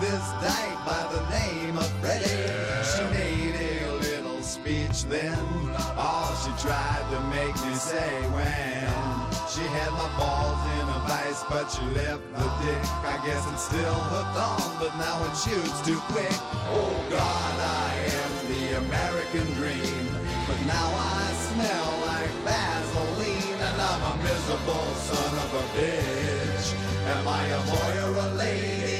This 0.00 0.32
dyke 0.40 0.80
by 0.86 1.02
the 1.12 1.20
name 1.28 1.76
of 1.76 1.86
Freddie. 2.00 2.48
She 2.88 3.04
made 3.12 3.54
a 3.84 3.92
little 4.00 4.40
speech 4.42 5.04
then, 5.04 5.36
all 5.94 6.32
she 6.40 6.50
tried 6.56 7.04
to 7.12 7.20
make 7.28 7.54
me 7.66 7.74
say 7.74 8.08
when 8.32 8.88
she 9.52 9.60
had 9.76 9.92
my 9.92 10.08
balls 10.16 10.62
in 10.80 10.86
a 10.88 10.98
vice, 11.04 11.44
but 11.50 11.68
she 11.68 11.84
left 11.92 12.24
the 12.32 12.48
dick. 12.64 12.82
I 13.04 13.20
guess 13.26 13.44
it's 13.52 13.64
still 13.68 14.00
hooked 14.08 14.38
on, 14.40 14.78
but 14.80 14.96
now 14.96 15.20
it 15.28 15.36
shoots 15.36 15.80
too 15.84 16.00
quick. 16.08 16.32
Oh 16.72 16.96
God, 17.10 17.54
I 17.60 17.92
am 18.24 18.32
the 18.48 18.64
American 18.80 19.46
dream, 19.60 20.08
but 20.48 20.60
now 20.64 20.88
I 20.96 21.28
smell 21.44 21.88
like 22.08 22.32
Vaseline, 22.48 23.60
and 23.68 23.76
I'm 23.84 24.02
a 24.08 24.14
miserable 24.24 24.94
son 24.96 25.32
of 25.44 25.50
a 25.60 25.64
bitch. 25.76 26.72
Am 27.12 27.28
I 27.28 27.44
a 27.52 27.60
boy 27.68 27.92
or 28.08 28.16
a 28.16 28.34
lady? 28.34 28.99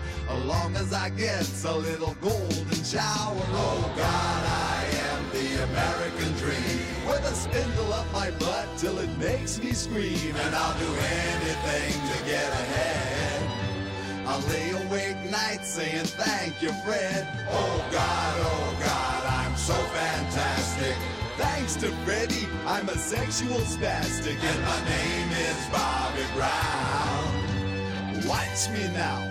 as 0.31 0.45
long 0.45 0.75
as 0.75 0.93
I 0.93 1.09
get 1.09 1.47
a 1.65 1.77
little 1.77 2.15
golden 2.21 2.83
shower. 2.83 3.45
Oh 3.53 3.93
God, 3.95 4.43
I 4.47 4.85
am 5.09 5.29
the 5.31 5.63
American 5.63 6.31
dream, 6.37 6.79
with 7.07 7.23
a 7.23 7.35
spindle 7.35 7.93
up 7.93 8.11
my 8.13 8.31
butt 8.31 8.67
till 8.77 8.97
it 8.99 9.09
makes 9.17 9.59
me 9.61 9.73
scream, 9.73 10.35
and 10.35 10.55
I'll 10.55 10.77
do 10.79 10.91
anything 11.25 11.93
to 12.11 12.17
get 12.25 12.49
ahead. 12.63 13.41
I 14.25 14.39
lay 14.47 14.69
awake 14.71 15.17
nights 15.29 15.67
saying 15.67 16.05
thank 16.05 16.61
you, 16.61 16.71
Fred. 16.85 17.27
Oh 17.49 17.85
God, 17.91 18.35
oh 18.39 18.77
God, 18.79 19.25
I'm 19.25 19.55
so 19.57 19.73
fantastic. 19.73 20.95
Thanks 21.37 21.75
to 21.77 21.87
Freddie, 22.05 22.47
I'm 22.65 22.87
a 22.89 22.97
sexual 22.97 23.59
spastic, 23.61 24.37
and 24.41 24.61
my 24.63 24.79
name 24.89 25.31
is 25.31 25.67
Bobby 25.71 26.25
Brown. 26.35 28.27
Watch 28.27 28.69
me 28.69 28.87
now, 28.93 29.30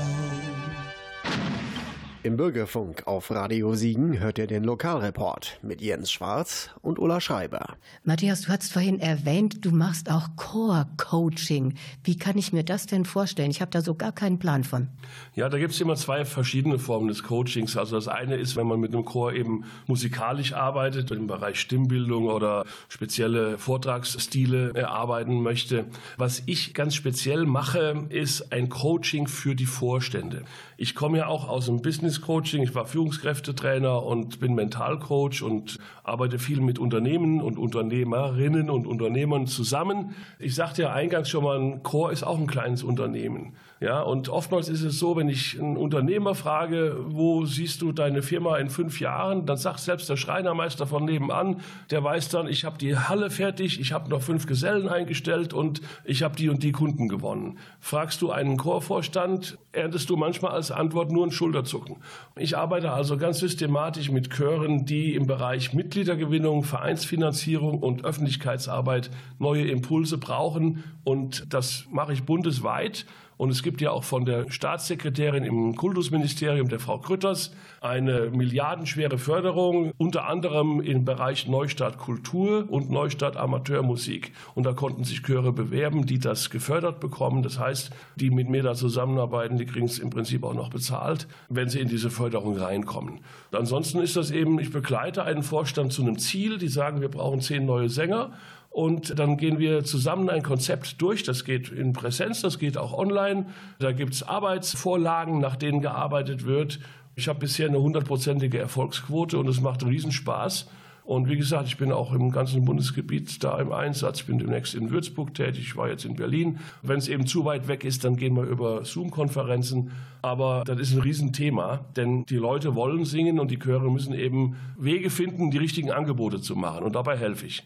Im 2.23 2.37
Bürgerfunk 2.37 3.07
auf 3.07 3.31
Radio 3.31 3.73
Siegen 3.73 4.19
hört 4.19 4.37
ihr 4.37 4.45
den 4.45 4.63
Lokalreport 4.63 5.57
mit 5.63 5.81
Jens 5.81 6.11
Schwarz 6.11 6.69
und 6.83 6.99
Ulla 6.99 7.19
Schreiber. 7.19 7.77
Matthias, 8.03 8.41
du 8.41 8.49
hast 8.49 8.71
vorhin 8.71 8.99
erwähnt, 8.99 9.65
du 9.65 9.71
machst 9.71 10.11
auch 10.11 10.27
Core-Coaching. 10.35 11.73
Wie 12.03 12.19
kann 12.19 12.37
ich 12.37 12.53
mir 12.53 12.63
das 12.63 12.85
denn 12.85 13.05
vorstellen? 13.05 13.49
Ich 13.49 13.59
habe 13.59 13.71
da 13.71 13.81
so 13.81 13.95
gar 13.95 14.11
keinen 14.11 14.37
Plan 14.37 14.63
von. 14.63 14.89
Ja, 15.33 15.49
da 15.49 15.57
gibt 15.57 15.73
es 15.73 15.81
immer 15.81 15.95
zwei 15.95 16.23
verschiedene 16.23 16.77
Formen 16.77 17.07
des 17.07 17.23
Coachings. 17.23 17.75
Also 17.75 17.95
das 17.95 18.07
eine 18.07 18.35
ist, 18.35 18.55
wenn 18.55 18.67
man 18.67 18.79
mit 18.79 18.93
einem 18.93 19.03
Chor 19.03 19.33
eben 19.33 19.63
musikalisch 19.87 20.53
arbeitet, 20.53 21.09
im 21.09 21.25
Bereich 21.25 21.59
Stimmbildung 21.59 22.27
oder 22.27 22.65
spezielle 22.87 23.57
Vortragsstile 23.57 24.75
erarbeiten 24.75 25.41
möchte. 25.41 25.85
Was 26.17 26.43
ich 26.45 26.75
ganz 26.75 26.93
speziell 26.93 27.47
mache, 27.47 28.05
ist 28.09 28.53
ein 28.53 28.69
Coaching 28.69 29.25
für 29.25 29.55
die 29.55 29.65
Vorstände. 29.65 30.43
Ich 30.77 30.93
komme 30.93 31.19
ja 31.19 31.27
auch 31.27 31.47
aus 31.47 31.65
dem 31.65 31.81
Business 31.81 32.10
Business 32.11 32.27
Coaching, 32.27 32.63
ich 32.63 32.75
war 32.75 32.85
Führungskräftetrainer 32.85 34.03
und 34.03 34.41
bin 34.41 34.53
Mentalcoach 34.53 35.43
und 35.43 35.77
arbeite 36.03 36.39
viel 36.39 36.59
mit 36.59 36.77
Unternehmen 36.77 37.39
und 37.39 37.57
Unternehmerinnen 37.57 38.69
und 38.69 38.85
Unternehmern 38.85 39.47
zusammen. 39.47 40.13
Ich 40.37 40.53
sagte 40.53 40.81
ja 40.81 40.91
eingangs 40.91 41.29
schon 41.29 41.45
mal, 41.45 41.57
ein 41.57 41.83
Chor 41.83 42.11
ist 42.11 42.23
auch 42.23 42.37
ein 42.37 42.47
kleines 42.47 42.83
Unternehmen. 42.83 43.53
Ja, 43.81 44.03
und 44.03 44.29
oftmals 44.29 44.69
ist 44.69 44.83
es 44.83 44.99
so, 44.99 45.15
wenn 45.15 45.27
ich 45.27 45.59
einen 45.59 45.75
Unternehmer 45.75 46.35
frage, 46.35 46.97
wo 47.03 47.45
siehst 47.45 47.81
du 47.81 47.91
deine 47.91 48.21
Firma 48.21 48.57
in 48.57 48.69
fünf 48.69 48.99
Jahren, 48.99 49.47
dann 49.47 49.57
sagt 49.57 49.79
selbst 49.79 50.07
der 50.07 50.17
Schreinermeister 50.17 50.85
von 50.85 51.03
nebenan, 51.03 51.61
der 51.89 52.03
weiß 52.03 52.29
dann, 52.29 52.47
ich 52.47 52.63
habe 52.63 52.77
die 52.77 52.95
Halle 52.95 53.31
fertig, 53.31 53.79
ich 53.79 53.91
habe 53.91 54.07
noch 54.11 54.21
fünf 54.21 54.45
Gesellen 54.45 54.87
eingestellt 54.87 55.55
und 55.55 55.81
ich 56.05 56.21
habe 56.21 56.35
die 56.35 56.49
und 56.49 56.61
die 56.61 56.73
Kunden 56.73 57.07
gewonnen. 57.07 57.57
Fragst 57.79 58.21
du 58.21 58.29
einen 58.29 58.57
Chorvorstand, 58.57 59.57
erntest 59.71 60.11
du 60.11 60.15
manchmal 60.15 60.51
als 60.51 60.69
Antwort 60.69 61.11
nur 61.11 61.25
ein 61.25 61.31
Schulterzucken. 61.31 61.97
Ich 62.35 62.55
arbeite 62.55 62.91
also 62.91 63.17
ganz 63.17 63.39
systematisch 63.39 64.11
mit 64.11 64.29
Chören, 64.29 64.85
die 64.85 65.15
im 65.15 65.25
Bereich 65.25 65.73
Mitgliedergewinnung, 65.73 66.65
Vereinsfinanzierung 66.65 67.79
und 67.79 68.05
Öffentlichkeitsarbeit 68.05 69.09
neue 69.39 69.65
Impulse 69.65 70.19
brauchen 70.19 70.83
und 71.03 71.51
das 71.51 71.85
mache 71.89 72.13
ich 72.13 72.25
bundesweit. 72.25 73.07
Und 73.41 73.49
es 73.49 73.63
gibt 73.63 73.81
ja 73.81 73.89
auch 73.89 74.03
von 74.03 74.25
der 74.25 74.51
Staatssekretärin 74.51 75.43
im 75.43 75.75
Kultusministerium, 75.75 76.69
der 76.69 76.79
Frau 76.79 76.99
Krütters, 76.99 77.51
eine 77.81 78.29
milliardenschwere 78.29 79.17
Förderung, 79.17 79.93
unter 79.97 80.27
anderem 80.27 80.79
im 80.79 81.05
Bereich 81.05 81.47
Neustadt 81.47 81.97
Kultur 81.97 82.67
und 82.69 82.91
Neustadt 82.91 83.37
Amateurmusik. 83.37 84.31
Und 84.53 84.67
da 84.67 84.73
konnten 84.73 85.05
sich 85.05 85.23
Chöre 85.23 85.53
bewerben, 85.53 86.05
die 86.05 86.19
das 86.19 86.51
gefördert 86.51 86.99
bekommen. 86.99 87.41
Das 87.41 87.57
heißt, 87.57 87.89
die 88.15 88.29
mit 88.29 88.47
mir 88.47 88.61
da 88.61 88.75
zusammenarbeiten, 88.75 89.57
die 89.57 89.65
kriegen 89.65 89.87
es 89.87 89.97
im 89.97 90.11
Prinzip 90.11 90.43
auch 90.43 90.53
noch 90.53 90.69
bezahlt, 90.69 91.27
wenn 91.49 91.67
sie 91.67 91.79
in 91.79 91.87
diese 91.87 92.11
Förderung 92.11 92.59
reinkommen. 92.59 93.21
Ansonsten 93.51 94.01
ist 94.01 94.17
das 94.17 94.29
eben, 94.29 94.59
ich 94.59 94.71
begleite 94.71 95.23
einen 95.23 95.41
Vorstand 95.41 95.93
zu 95.93 96.03
einem 96.03 96.19
Ziel, 96.19 96.59
die 96.59 96.67
sagen, 96.67 97.01
wir 97.01 97.09
brauchen 97.09 97.41
zehn 97.41 97.65
neue 97.65 97.89
Sänger. 97.89 98.33
Und 98.71 99.19
dann 99.19 99.35
gehen 99.35 99.59
wir 99.59 99.83
zusammen 99.83 100.29
ein 100.29 100.43
Konzept 100.43 101.01
durch. 101.01 101.23
Das 101.23 101.43
geht 101.43 101.69
in 101.69 101.91
Präsenz, 101.91 102.41
das 102.41 102.57
geht 102.57 102.77
auch 102.77 102.93
online. 102.93 103.47
Da 103.79 103.91
gibt 103.91 104.13
es 104.13 104.23
Arbeitsvorlagen, 104.23 105.39
nach 105.39 105.57
denen 105.57 105.81
gearbeitet 105.81 106.45
wird. 106.45 106.79
Ich 107.15 107.27
habe 107.27 107.39
bisher 107.39 107.67
eine 107.67 107.81
hundertprozentige 107.81 108.57
Erfolgsquote 108.57 109.37
und 109.37 109.47
es 109.49 109.59
macht 109.59 109.85
Riesenspaß. 109.85 110.69
Und 111.03 111.27
wie 111.27 111.35
gesagt, 111.35 111.67
ich 111.67 111.75
bin 111.77 111.91
auch 111.91 112.13
im 112.13 112.31
ganzen 112.31 112.63
Bundesgebiet 112.63 113.43
da 113.43 113.59
im 113.59 113.73
Einsatz. 113.73 114.21
Ich 114.21 114.27
bin 114.27 114.39
demnächst 114.39 114.73
in 114.75 114.91
Würzburg 114.91 115.33
tätig. 115.33 115.59
Ich 115.61 115.75
war 115.75 115.89
jetzt 115.89 116.05
in 116.05 116.15
Berlin. 116.15 116.59
Wenn 116.83 116.99
es 116.99 117.09
eben 117.09 117.27
zu 117.27 117.43
weit 117.43 117.67
weg 117.67 117.83
ist, 117.83 118.05
dann 118.05 118.15
gehen 118.15 118.35
wir 118.37 118.43
über 118.43 118.85
Zoom-Konferenzen. 118.85 119.91
Aber 120.21 120.63
das 120.65 120.79
ist 120.79 120.93
ein 120.93 121.01
Riesenthema, 121.01 121.85
denn 121.97 122.25
die 122.27 122.37
Leute 122.37 122.75
wollen 122.75 123.03
singen 123.03 123.39
und 123.39 123.51
die 123.51 123.59
Chöre 123.59 123.91
müssen 123.91 124.13
eben 124.13 124.55
Wege 124.77 125.09
finden, 125.09 125.51
die 125.51 125.57
richtigen 125.57 125.91
Angebote 125.91 126.39
zu 126.39 126.55
machen. 126.55 126.83
Und 126.83 126.95
dabei 126.95 127.17
helfe 127.17 127.47
ich. 127.47 127.63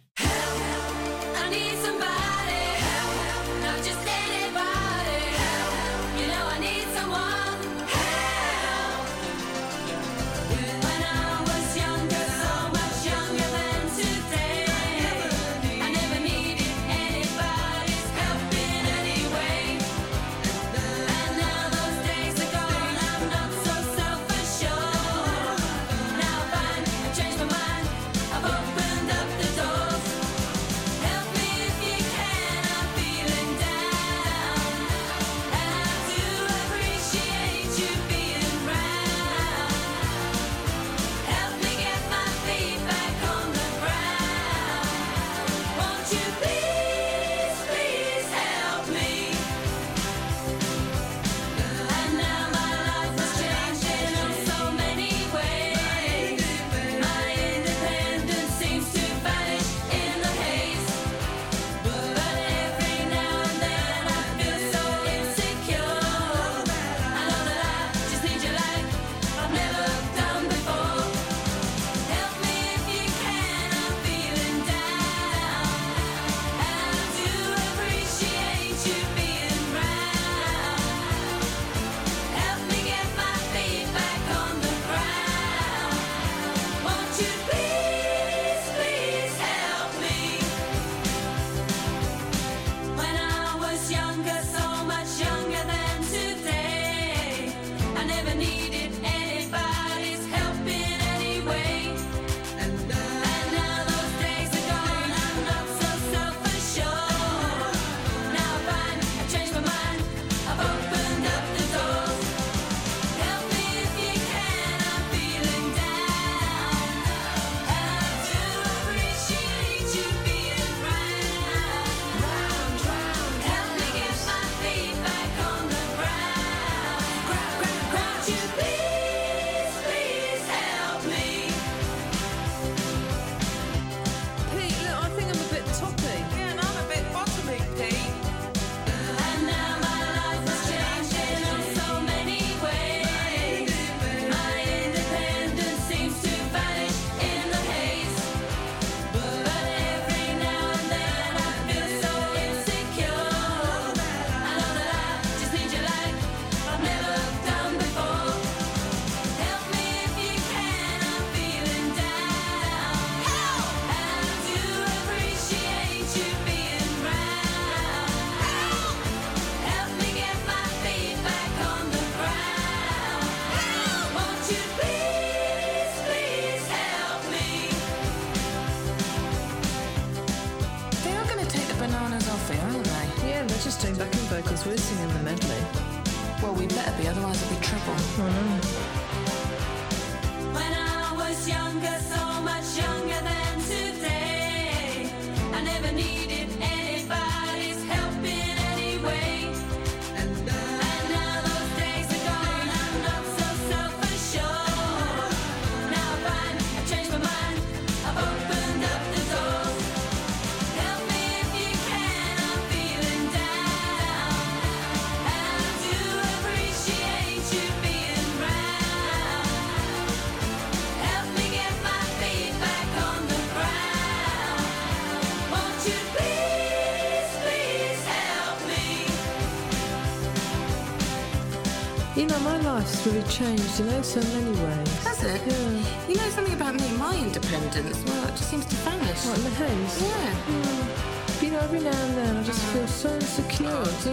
Life's 232.85 233.07
really 233.07 233.23
changed 233.23 233.79
in 233.79 233.89
oh 233.89 234.01
so 234.03 234.21
many 234.37 234.51
ways. 234.61 235.03
Has 235.03 235.23
it? 235.23 235.41
Yeah. 235.47 236.07
You 236.07 236.15
know 236.15 236.29
something 236.29 236.53
about 236.53 236.75
me, 236.75 236.87
my 236.97 237.17
independence, 237.17 238.03
well, 238.05 238.27
it 238.27 238.31
just 238.37 238.49
seems 238.51 238.65
to 238.65 238.75
vanish. 238.75 239.25
Like 239.25 239.37
in 239.37 239.43
the 239.43 239.49
haze. 239.49 240.01
Yeah. 240.03 240.33
Hmm. 240.45 241.45
You 241.45 241.51
know, 241.51 241.59
every 241.59 241.79
now 241.79 242.05
and 242.05 242.17
then 242.17 242.37
I 242.37 242.43
just 242.43 242.61
feel 242.65 242.87
so 242.87 243.09
insecure 243.09 243.85
too. 244.03 244.11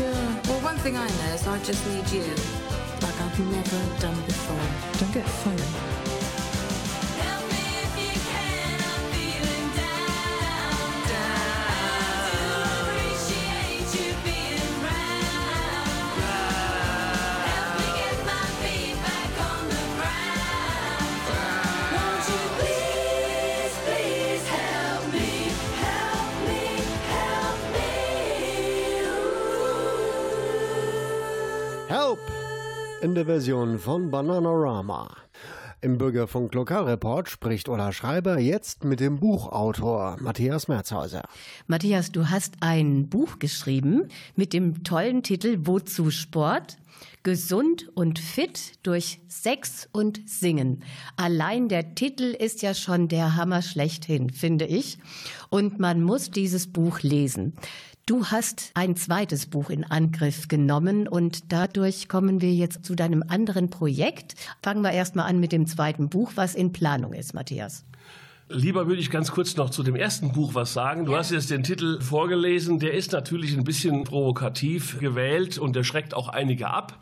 Yeah. 0.00 0.40
Well, 0.48 0.60
one 0.60 0.78
thing 0.78 0.96
I 0.96 1.06
know 1.06 1.34
is 1.34 1.46
I 1.46 1.58
just 1.58 1.86
need 1.88 2.08
you, 2.10 2.24
like 3.02 3.20
I've 3.20 3.38
never 3.38 4.00
done 4.00 4.18
before. 4.22 4.66
Don't 4.98 5.12
get 5.12 5.28
funny. 5.28 5.95
In 33.06 33.14
der 33.14 33.26
Version 33.26 33.78
von 33.78 34.10
Bananarama. 34.10 35.16
Im 35.80 35.96
Bürgerfunk 35.96 36.52
Lokalreport 36.52 37.28
spricht 37.28 37.68
Ola 37.68 37.92
Schreiber 37.92 38.40
jetzt 38.40 38.82
mit 38.82 38.98
dem 38.98 39.20
Buchautor 39.20 40.16
Matthias 40.18 40.66
Merzhauser. 40.66 41.22
Matthias, 41.68 42.10
du 42.10 42.30
hast 42.30 42.54
ein 42.62 43.08
Buch 43.08 43.38
geschrieben 43.38 44.08
mit 44.34 44.52
dem 44.52 44.82
tollen 44.82 45.22
Titel 45.22 45.58
Wozu 45.60 46.10
Sport? 46.10 46.78
Gesund 47.22 47.88
und 47.94 48.18
fit 48.18 48.72
durch 48.82 49.20
Sex 49.28 49.88
und 49.92 50.28
Singen. 50.28 50.82
Allein 51.16 51.68
der 51.68 51.94
Titel 51.94 52.34
ist 52.36 52.62
ja 52.62 52.74
schon 52.74 53.06
der 53.06 53.36
Hammer 53.36 53.62
schlechthin, 53.62 54.30
finde 54.30 54.64
ich. 54.64 54.98
Und 55.48 55.78
man 55.78 56.02
muss 56.02 56.32
dieses 56.32 56.72
Buch 56.72 57.02
lesen. 57.02 57.54
Du 58.08 58.26
hast 58.26 58.70
ein 58.74 58.94
zweites 58.94 59.46
Buch 59.46 59.68
in 59.68 59.82
Angriff 59.82 60.46
genommen 60.46 61.08
und 61.08 61.52
dadurch 61.52 62.08
kommen 62.08 62.40
wir 62.40 62.54
jetzt 62.54 62.84
zu 62.84 62.94
deinem 62.94 63.24
anderen 63.26 63.68
Projekt. 63.68 64.36
Fangen 64.62 64.82
wir 64.82 64.92
erstmal 64.92 65.28
an 65.28 65.40
mit 65.40 65.50
dem 65.50 65.66
zweiten 65.66 66.08
Buch, 66.08 66.30
was 66.36 66.54
in 66.54 66.72
Planung 66.72 67.14
ist, 67.14 67.34
Matthias. 67.34 67.84
Lieber 68.48 68.86
würde 68.86 69.00
ich 69.00 69.10
ganz 69.10 69.32
kurz 69.32 69.56
noch 69.56 69.70
zu 69.70 69.82
dem 69.82 69.96
ersten 69.96 70.30
Buch 70.30 70.54
was 70.54 70.72
sagen. 70.72 71.04
Du 71.04 71.16
hast 71.16 71.32
jetzt 71.32 71.50
den 71.50 71.64
Titel 71.64 72.00
vorgelesen. 72.00 72.78
Der 72.78 72.94
ist 72.94 73.10
natürlich 73.10 73.56
ein 73.56 73.64
bisschen 73.64 74.04
provokativ 74.04 75.00
gewählt 75.00 75.58
und 75.58 75.74
der 75.74 75.82
schreckt 75.82 76.14
auch 76.14 76.28
einige 76.28 76.68
ab. 76.68 77.00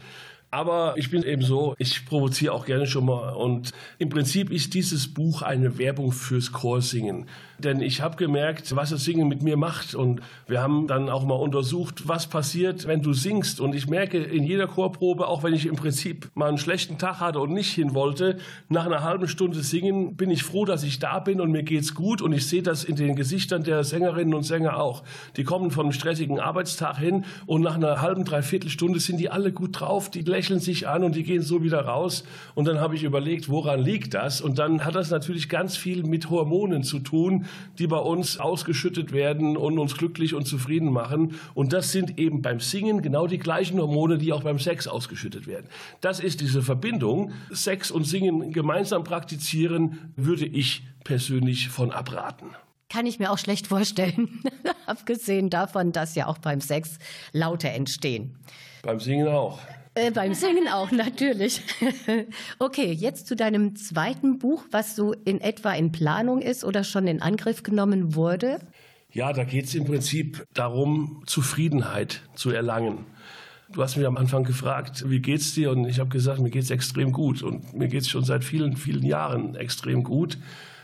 Aber 0.55 0.95
ich 0.97 1.11
bin 1.11 1.25
eben 1.25 1.43
so, 1.43 1.75
ich 1.79 2.07
provoziere 2.07 2.53
auch 2.53 2.65
gerne 2.65 2.87
schon 2.87 3.07
mal. 3.07 3.33
Und 3.33 3.73
im 3.99 4.09
Prinzip 4.09 4.53
ist 4.53 4.73
dieses 4.75 5.13
Buch 5.13 5.43
eine 5.43 5.79
Werbung 5.79 6.13
fürs 6.13 6.53
Chorsingen. 6.53 7.27
Denn 7.59 7.81
ich 7.81 8.01
habe 8.01 8.17
gemerkt, 8.17 8.77
was 8.77 8.91
das 8.91 9.05
Singen 9.05 9.27
mit 9.27 9.43
mir 9.43 9.57
macht. 9.57 9.97
Und 9.97 10.21
wir 10.47 10.63
haben 10.63 10.87
dann 10.87 11.09
auch 11.09 11.25
mal 11.25 11.35
untersucht, 11.35 12.07
was 12.07 12.29
passiert, 12.29 12.87
wenn 12.87 13.03
du 13.03 13.13
singst. 13.13 13.59
Und 13.61 13.75
ich 13.75 13.89
merke 13.89 14.19
in 14.19 14.45
jeder 14.45 14.69
Chorprobe, 14.69 15.27
auch 15.27 15.43
wenn 15.43 15.55
ich 15.55 15.67
im 15.67 15.75
Prinzip 15.75 16.31
mal 16.35 16.49
einen 16.51 16.59
schlechten 16.59 16.99
Tag 16.99 17.19
hatte 17.19 17.41
und 17.41 17.53
nicht 17.53 17.73
hin 17.73 17.93
wollte, 17.93 18.39
nach 18.69 18.87
einer 18.87 19.03
halben 19.03 19.27
Stunde 19.27 19.61
singen 19.61 20.15
bin 20.15 20.31
ich 20.31 20.45
froh, 20.45 20.65
dass 20.65 20.85
ich 20.85 21.01
da 21.01 21.19
bin 21.19 21.41
und 21.41 21.51
mir 21.51 21.65
geht's 21.65 21.95
gut. 21.95 22.23
Und 22.23 22.33
ich 22.33 22.47
sehe 22.47 22.63
das 22.63 22.85
in 22.85 22.95
den 22.95 23.17
Gesichtern 23.17 23.65
der 23.65 23.83
Sängerinnen 23.83 24.35
und 24.35 24.45
Sänger 24.45 24.79
auch. 24.81 25.03
Die 25.37 25.43
kommen 25.43 25.77
einem 25.77 25.91
stressigen 25.91 26.39
Arbeitstag 26.39 26.99
hin 26.99 27.25
und 27.47 27.63
nach 27.63 27.75
einer 27.75 28.01
halben, 28.01 28.25
dreiviertel 28.25 28.71
Stunde 28.71 29.01
sind 29.01 29.19
die 29.19 29.31
alle 29.31 29.51
gut 29.51 29.81
drauf. 29.81 30.11
Die 30.11 30.23
lächeln 30.23 30.44
sich 30.45 30.89
an 30.89 31.05
und 31.05 31.15
die 31.15 31.23
gehen 31.23 31.43
so 31.43 31.63
wieder 31.63 31.81
raus. 31.81 32.25
Und 32.55 32.67
dann 32.67 32.81
habe 32.81 32.95
ich 32.95 33.03
überlegt, 33.03 33.49
woran 33.49 33.81
liegt 33.81 34.15
das? 34.15 34.41
Und 34.41 34.59
dann 34.59 34.85
hat 34.85 34.95
das 34.95 35.11
natürlich 35.11 35.49
ganz 35.49 35.77
viel 35.77 36.05
mit 36.05 36.31
Hormonen 36.31 36.83
zu 36.83 36.99
tun, 36.99 37.47
die 37.79 37.87
bei 37.87 37.99
uns 37.99 38.39
ausgeschüttet 38.39 39.13
werden 39.13 39.57
und 39.57 39.79
uns 39.79 39.97
glücklich 39.97 40.35
und 40.35 40.47
zufrieden 40.47 40.93
machen. 40.93 41.35
Und 41.55 41.73
das 41.73 41.93
sind 41.93 42.19
eben 42.19 42.43
beim 42.43 42.61
Singen 42.61 43.03
genau 43.03 43.27
die 43.27 43.39
gleichen 43.39 43.81
Hormone, 43.81 44.19
die 44.19 44.33
auch 44.33 44.43
beim 44.43 44.59
Sex 44.59 44.87
ausgeschüttet 44.87 45.47
werden. 45.47 45.67
Das 46.01 46.21
ist 46.21 46.41
diese 46.41 46.63
Verbindung. 46.63 47.33
Sex 47.51 47.91
und 47.91 48.05
Singen 48.05 48.53
gemeinsam 48.53 49.05
praktizieren, 49.05 50.13
würde 50.17 50.47
ich 50.47 50.83
persönlich 51.05 51.69
von 51.69 51.91
abraten. 51.91 52.51
Kann 52.89 53.07
ich 53.07 53.19
mir 53.19 53.33
auch 53.33 53.39
schlecht 53.39 53.67
vorstellen. 53.67 54.43
Abgesehen 54.87 55.51
davon, 55.51 55.93
dass 55.93 56.15
ja 56.15 56.27
auch 56.27 56.39
beim 56.39 56.61
Sex 56.61 56.99
Laute 57.33 57.69
entstehen. 57.69 58.37
Beim 58.83 59.01
Singen 59.01 59.29
auch. 59.29 59.59
Äh, 59.97 60.11
beim 60.11 60.35
Singen 60.35 60.67
auch, 60.69 60.91
natürlich. 60.91 61.61
okay, 62.59 62.91
jetzt 62.93 63.29
zu 63.29 63.37
deinem 63.37 63.77
zweiten 63.77 64.39
Buch, 64.39 64.65
was 64.73 64.97
so 64.97 65.13
in 65.13 65.41
etwa 65.41 65.73
in 65.73 65.93
Planung 65.93 66.41
ist 66.41 66.65
oder 66.65 66.83
schon 66.83 67.07
in 67.07 67.23
Angriff 67.23 67.63
genommen 67.63 68.17
wurde. 68.17 68.59
Ja, 69.13 69.33
da 69.33 69.45
geht 69.45 69.67
es 69.67 69.75
im 69.77 69.85
Prinzip 69.85 70.45
darum, 70.53 71.23
Zufriedenheit 71.27 72.23
zu 72.35 72.51
erlangen. 72.51 73.07
Du 73.73 73.83
hast 73.83 73.97
mich 73.97 74.07
am 74.07 74.17
Anfang 74.17 74.43
gefragt, 74.43 75.09
wie 75.09 75.21
geht's 75.21 75.55
dir? 75.55 75.71
Und 75.71 75.87
ich 75.87 76.01
habe 76.01 76.11
gesagt, 76.11 76.41
mir 76.41 76.51
geht's 76.51 76.71
extrem 76.71 77.13
gut. 77.13 77.43
Und 77.43 77.75
mir 77.75 77.87
geht's 77.87 78.09
schon 78.09 78.25
seit 78.25 78.43
vielen, 78.43 78.77
vielen 78.77 79.05
Jahren 79.05 79.55
extrem 79.55 80.03
gut. 80.03 80.39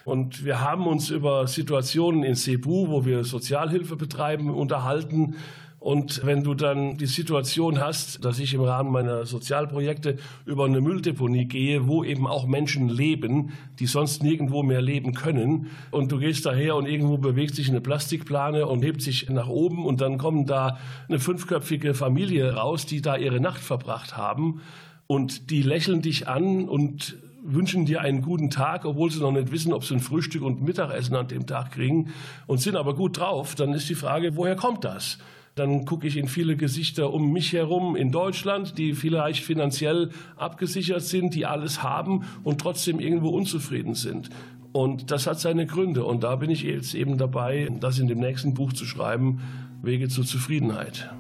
Und 0.05 0.45
wir 0.45 0.61
haben 0.61 0.87
uns 0.87 1.11
über 1.11 1.47
Situationen 1.47 2.23
in 2.23 2.35
Cebu, 2.35 2.89
wo 2.89 3.05
wir 3.05 3.25
Sozialhilfe 3.25 3.97
betreiben, 3.97 4.51
unterhalten. 4.51 5.37
Und 5.81 6.27
wenn 6.27 6.45
du 6.45 6.53
dann 6.53 6.99
die 6.99 7.07
Situation 7.07 7.81
hast, 7.81 8.23
dass 8.23 8.39
ich 8.39 8.53
im 8.53 8.61
Rahmen 8.61 8.93
meiner 8.93 9.25
Sozialprojekte 9.25 10.19
über 10.45 10.67
eine 10.67 10.83
Mülldeponie 10.83 11.47
gehe, 11.47 11.89
wo 11.89 12.05
eben 12.05 12.27
auch 12.27 12.47
Menschen 12.47 12.91
leben, 12.91 13.55
die 13.79 13.87
sonst 13.87 14.23
nirgendwo 14.23 14.63
mehr 14.63 14.83
leben 14.83 15.15
können, 15.15 15.69
und 15.91 16.13
du 16.13 16.19
gehst 16.19 16.45
daher 16.45 16.77
und 16.77 16.85
irgendwo 16.85 17.17
bewegt 17.17 17.55
sich 17.55 17.71
eine 17.71 17.81
Plastikplane 17.81 18.67
und 18.67 18.85
hebt 18.85 19.01
sich 19.01 19.31
nach 19.31 19.49
oben 19.49 19.87
und 19.87 20.03
dann 20.03 20.19
kommen 20.19 20.45
da 20.45 20.79
eine 21.09 21.19
fünfköpfige 21.19 21.95
Familie 21.95 22.53
raus, 22.53 22.85
die 22.85 23.01
da 23.01 23.17
ihre 23.17 23.41
Nacht 23.41 23.63
verbracht 23.63 24.19
haben 24.19 24.61
und 25.07 25.51
die 25.51 25.63
lächeln 25.63 26.03
dich 26.03 26.29
an 26.29 26.69
und 26.69 27.17
wünschen 27.43 27.87
dir 27.87 28.03
einen 28.03 28.21
guten 28.21 28.51
Tag, 28.51 28.85
obwohl 28.85 29.11
sie 29.11 29.21
noch 29.21 29.33
nicht 29.33 29.51
wissen, 29.51 29.73
ob 29.73 29.85
sie 29.85 29.95
ein 29.95 30.01
Frühstück 30.01 30.43
und 30.43 30.63
Mittagessen 30.63 31.17
an 31.17 31.29
dem 31.29 31.47
Tag 31.47 31.73
kriegen 31.73 32.13
und 32.47 32.61
sind 32.61 32.77
aber 32.77 32.95
gut 32.95 33.19
drauf, 33.19 33.55
dann 33.55 33.73
ist 33.73 33.89
die 33.89 33.95
Frage, 33.95 34.37
woher 34.37 34.57
kommt 34.57 34.85
das? 34.85 35.17
Dann 35.61 35.85
gucke 35.85 36.07
ich 36.07 36.17
in 36.17 36.27
viele 36.27 36.57
Gesichter 36.57 37.13
um 37.13 37.35
mich 37.35 37.53
herum 37.53 37.95
in 37.95 38.11
Deutschland, 38.11 38.79
die 38.79 38.95
vielleicht 38.95 39.45
finanziell 39.45 40.09
abgesichert 40.37 41.03
sind, 41.03 41.35
die 41.35 41.45
alles 41.45 41.83
haben 41.83 42.25
und 42.45 42.63
trotzdem 42.63 42.99
irgendwo 42.99 43.29
unzufrieden 43.29 43.95
sind. 43.95 44.31
Und 44.73 45.11
das 45.11 45.27
hat 45.27 45.39
seine 45.39 45.67
Gründe. 45.67 46.07
Und 46.07 46.25
da 46.25 46.37
bin 46.37 46.49
ich 46.49 46.63
jetzt 46.63 46.95
eben 46.95 47.19
dabei, 47.19 47.69
das 47.79 47.99
in 47.99 48.09
dem 48.09 48.21
nächsten 48.21 48.55
Buch 48.55 48.73
zu 48.73 48.87
schreiben, 48.87 49.43
Wege 49.83 50.09
zur 50.09 50.25
Zufriedenheit. 50.25 51.11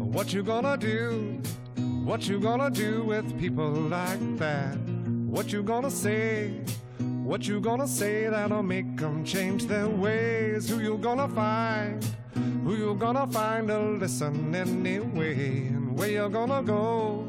What 0.00 0.32
you 0.32 0.42
gonna 0.42 0.76
do? 0.76 1.38
What 2.04 2.24
you 2.24 2.40
gonna 2.40 2.68
do 2.68 3.06
with 3.06 3.32
people 3.38 3.88
like 3.88 4.18
that? 4.38 4.76
What 5.28 5.52
you 5.52 5.62
gonna 5.62 5.88
say? 5.88 6.50
What 7.26 7.48
you 7.48 7.60
gonna 7.60 7.88
say 7.88 8.28
that'll 8.28 8.62
make 8.62 8.96
them 8.96 9.24
change 9.24 9.66
their 9.66 9.88
ways? 9.88 10.68
Who 10.70 10.78
you 10.78 10.96
gonna 10.96 11.28
find? 11.28 12.06
Who 12.62 12.76
you 12.76 12.94
gonna 12.94 13.26
find 13.26 13.66
to 13.66 13.80
listen 13.80 14.54
anyway? 14.54 15.66
And 15.66 15.98
where 15.98 16.08
you 16.08 16.28
gonna 16.28 16.62
go? 16.62 17.26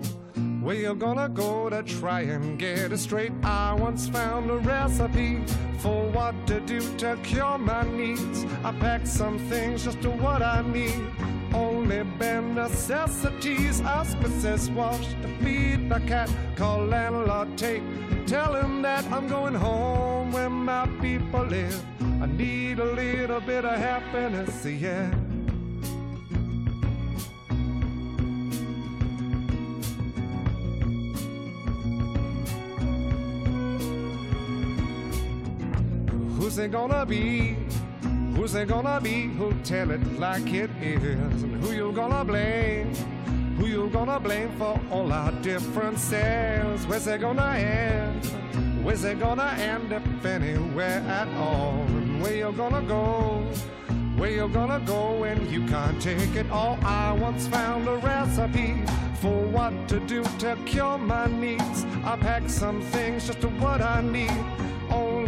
Where 0.62 0.76
you 0.76 0.94
gonna 0.94 1.30
go 1.30 1.72
to 1.72 1.82
try 1.82 2.22
and 2.22 2.60
get 2.60 2.92
it 2.92 2.98
straight? 3.00 3.32
I 3.42 3.74
once 3.74 4.08
found 4.08 4.52
a 4.52 4.58
recipe 4.58 5.42
for 5.80 6.08
what 6.12 6.36
to 6.46 6.60
do 6.60 6.80
to 6.98 7.18
cure 7.24 7.58
my 7.58 7.82
needs. 7.82 8.46
I 8.64 8.74
packed 8.74 9.08
some 9.08 9.40
things 9.50 9.84
just 9.84 10.00
to 10.04 10.12
what 10.12 10.44
I 10.44 10.62
need. 10.62 11.08
Only 11.56 11.77
bare 12.04 12.42
necessities. 12.42 13.82
Ask 13.82 14.18
Mrs. 14.18 14.74
Walsh 14.74 15.14
to 15.22 15.28
feed 15.44 15.90
the 15.90 16.00
cat. 16.02 16.30
Call 16.56 16.86
landlord 16.86 17.58
Tate. 17.58 17.84
Tell 18.26 18.56
him 18.56 18.82
that 18.82 19.06
I'm 19.12 19.28
going 19.28 19.56
home 19.56 20.32
where 20.32 20.50
my 20.50 20.88
people 21.02 21.44
live. 21.44 21.84
I 22.22 22.26
need 22.26 22.80
a 22.80 22.86
little 22.86 23.40
bit 23.42 23.64
of 23.66 23.78
happiness, 23.78 24.66
yeah. 24.66 25.10
Who's 36.38 36.58
it 36.58 36.72
gonna 36.72 37.06
be? 37.06 37.67
Who's 38.38 38.54
there 38.54 38.67
gonna 38.67 39.02
be 39.02 39.30
who'll 39.30 39.52
tell 39.63 39.89
it 39.89 40.19
like 40.19 40.54
it 40.54 40.69
is? 40.80 41.41
And 41.41 41.56
who 41.56 41.73
you 41.73 41.91
gonna 41.91 42.23
blame? 42.23 42.93
Who 43.58 43.65
you 43.65 43.89
gonna 43.89 44.19
blame 44.19 44.52
for 44.60 44.80
all 44.91 45.12
our 45.12 45.32
differences? 45.41 46.86
Where's 46.86 47.08
it 47.08 47.21
gonna 47.21 47.56
end? 47.58 48.23
Where's 48.86 49.04
it 49.06 49.19
gonna 49.19 49.56
end 49.58 49.91
if 49.91 50.23
anywhere 50.23 51.04
at 51.08 51.28
all? 51.30 51.82
And 51.88 52.21
where 52.21 52.36
you 52.36 52.52
gonna 52.52 52.84
go? 52.84 53.43
Where 54.17 54.30
you 54.30 54.47
gonna 54.50 54.82
go 54.86 55.15
when 55.15 55.50
you 55.50 55.65
can't 55.65 56.00
take 56.00 56.36
it 56.36 56.52
all? 56.52 56.78
I 56.84 57.13
once 57.13 57.47
found 57.47 57.88
a 57.88 57.95
recipe 57.97 58.84
for 59.19 59.45
what 59.45 59.73
to 59.89 60.00
do 60.02 60.23
to 60.41 60.56
cure 60.63 61.00
my 61.00 61.26
needs. 61.26 61.88
I 62.06 62.15
packed 62.17 62.52
some 62.52 62.84
things 62.84 63.26
just 63.26 63.41
to 63.41 63.47
what 63.47 63.82
I 63.82 64.02
need 64.02 64.45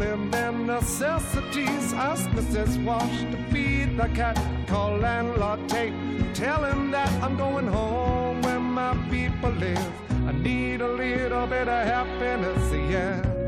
and 0.02 0.32
their 0.34 0.52
necessities. 0.52 1.94
Ask 1.94 2.30
Mrs. 2.32 2.84
Wash 2.84 3.22
to 3.32 3.38
feed 3.52 3.98
the 3.98 4.08
cat. 4.10 4.38
Call 4.68 4.98
landlord 4.98 5.68
Tate. 5.70 5.94
Tell 6.34 6.64
him 6.64 6.92
that 6.92 7.12
I'm 7.24 7.38
going 7.38 7.68
home 7.68 8.42
where 8.42 8.60
my 8.60 8.94
people 9.10 9.52
live. 9.52 9.92
I 10.28 10.32
need 10.32 10.82
a 10.82 10.88
little 10.88 11.48
bit 11.48 11.68
of 11.68 11.86
happiness, 11.88 12.74
yeah. 12.92 13.39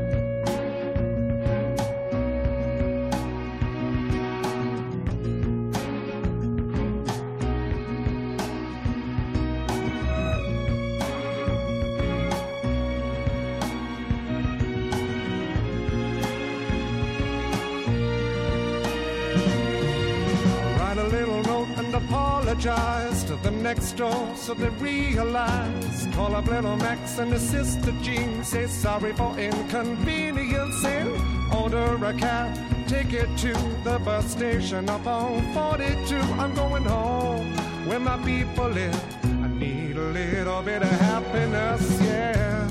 apologized 22.52 23.28
to 23.28 23.36
the 23.36 23.50
next 23.50 23.92
door, 23.92 24.30
so 24.36 24.52
they 24.52 24.68
realized. 24.68 26.12
Call 26.12 26.36
up 26.36 26.46
little 26.46 26.76
Max 26.76 27.18
and 27.18 27.32
his 27.32 27.42
sister 27.42 27.92
Jean, 28.02 28.44
say 28.44 28.66
sorry 28.66 29.14
for 29.14 29.38
inconvenience, 29.38 30.84
and 30.84 31.54
order 31.54 32.04
a 32.04 32.12
cab. 32.12 32.58
Take 32.86 33.14
it 33.14 33.28
to 33.38 33.54
the 33.84 33.98
bus 34.04 34.32
station 34.32 34.90
up 34.90 35.06
on 35.06 35.40
42. 35.54 36.16
I'm 36.16 36.54
going 36.54 36.84
home 36.84 37.54
where 37.86 38.00
my 38.00 38.18
people 38.18 38.68
live. 38.68 39.24
I 39.24 39.48
need 39.48 39.96
a 39.96 40.10
little 40.12 40.62
bit 40.62 40.82
of 40.82 40.90
happiness, 40.90 42.00
yeah. 42.02 42.68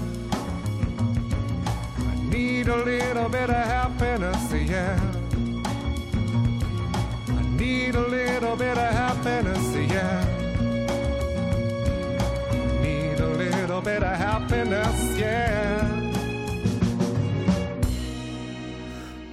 I 1.97 2.15
need 2.29 2.67
a 2.67 2.77
little 2.77 3.29
bit 3.29 3.49
of 3.49 3.65
happiness, 3.65 4.53
yeah. 4.53 5.20
need 7.71 7.95
a 7.95 8.07
little 8.07 8.55
bit 8.55 8.77
of 8.77 8.93
happiness, 8.93 9.75
yeah. 9.75 10.23
Need 12.81 13.19
a 13.19 13.27
little 13.27 13.81
bit 13.81 14.03
of 14.03 14.15
happiness, 14.17 15.17
yeah. 15.17 15.87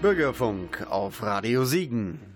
Bürgerfunk 0.01 0.87
auf 0.89 1.23
Radio 1.23 1.65
Siegen. 1.65 2.28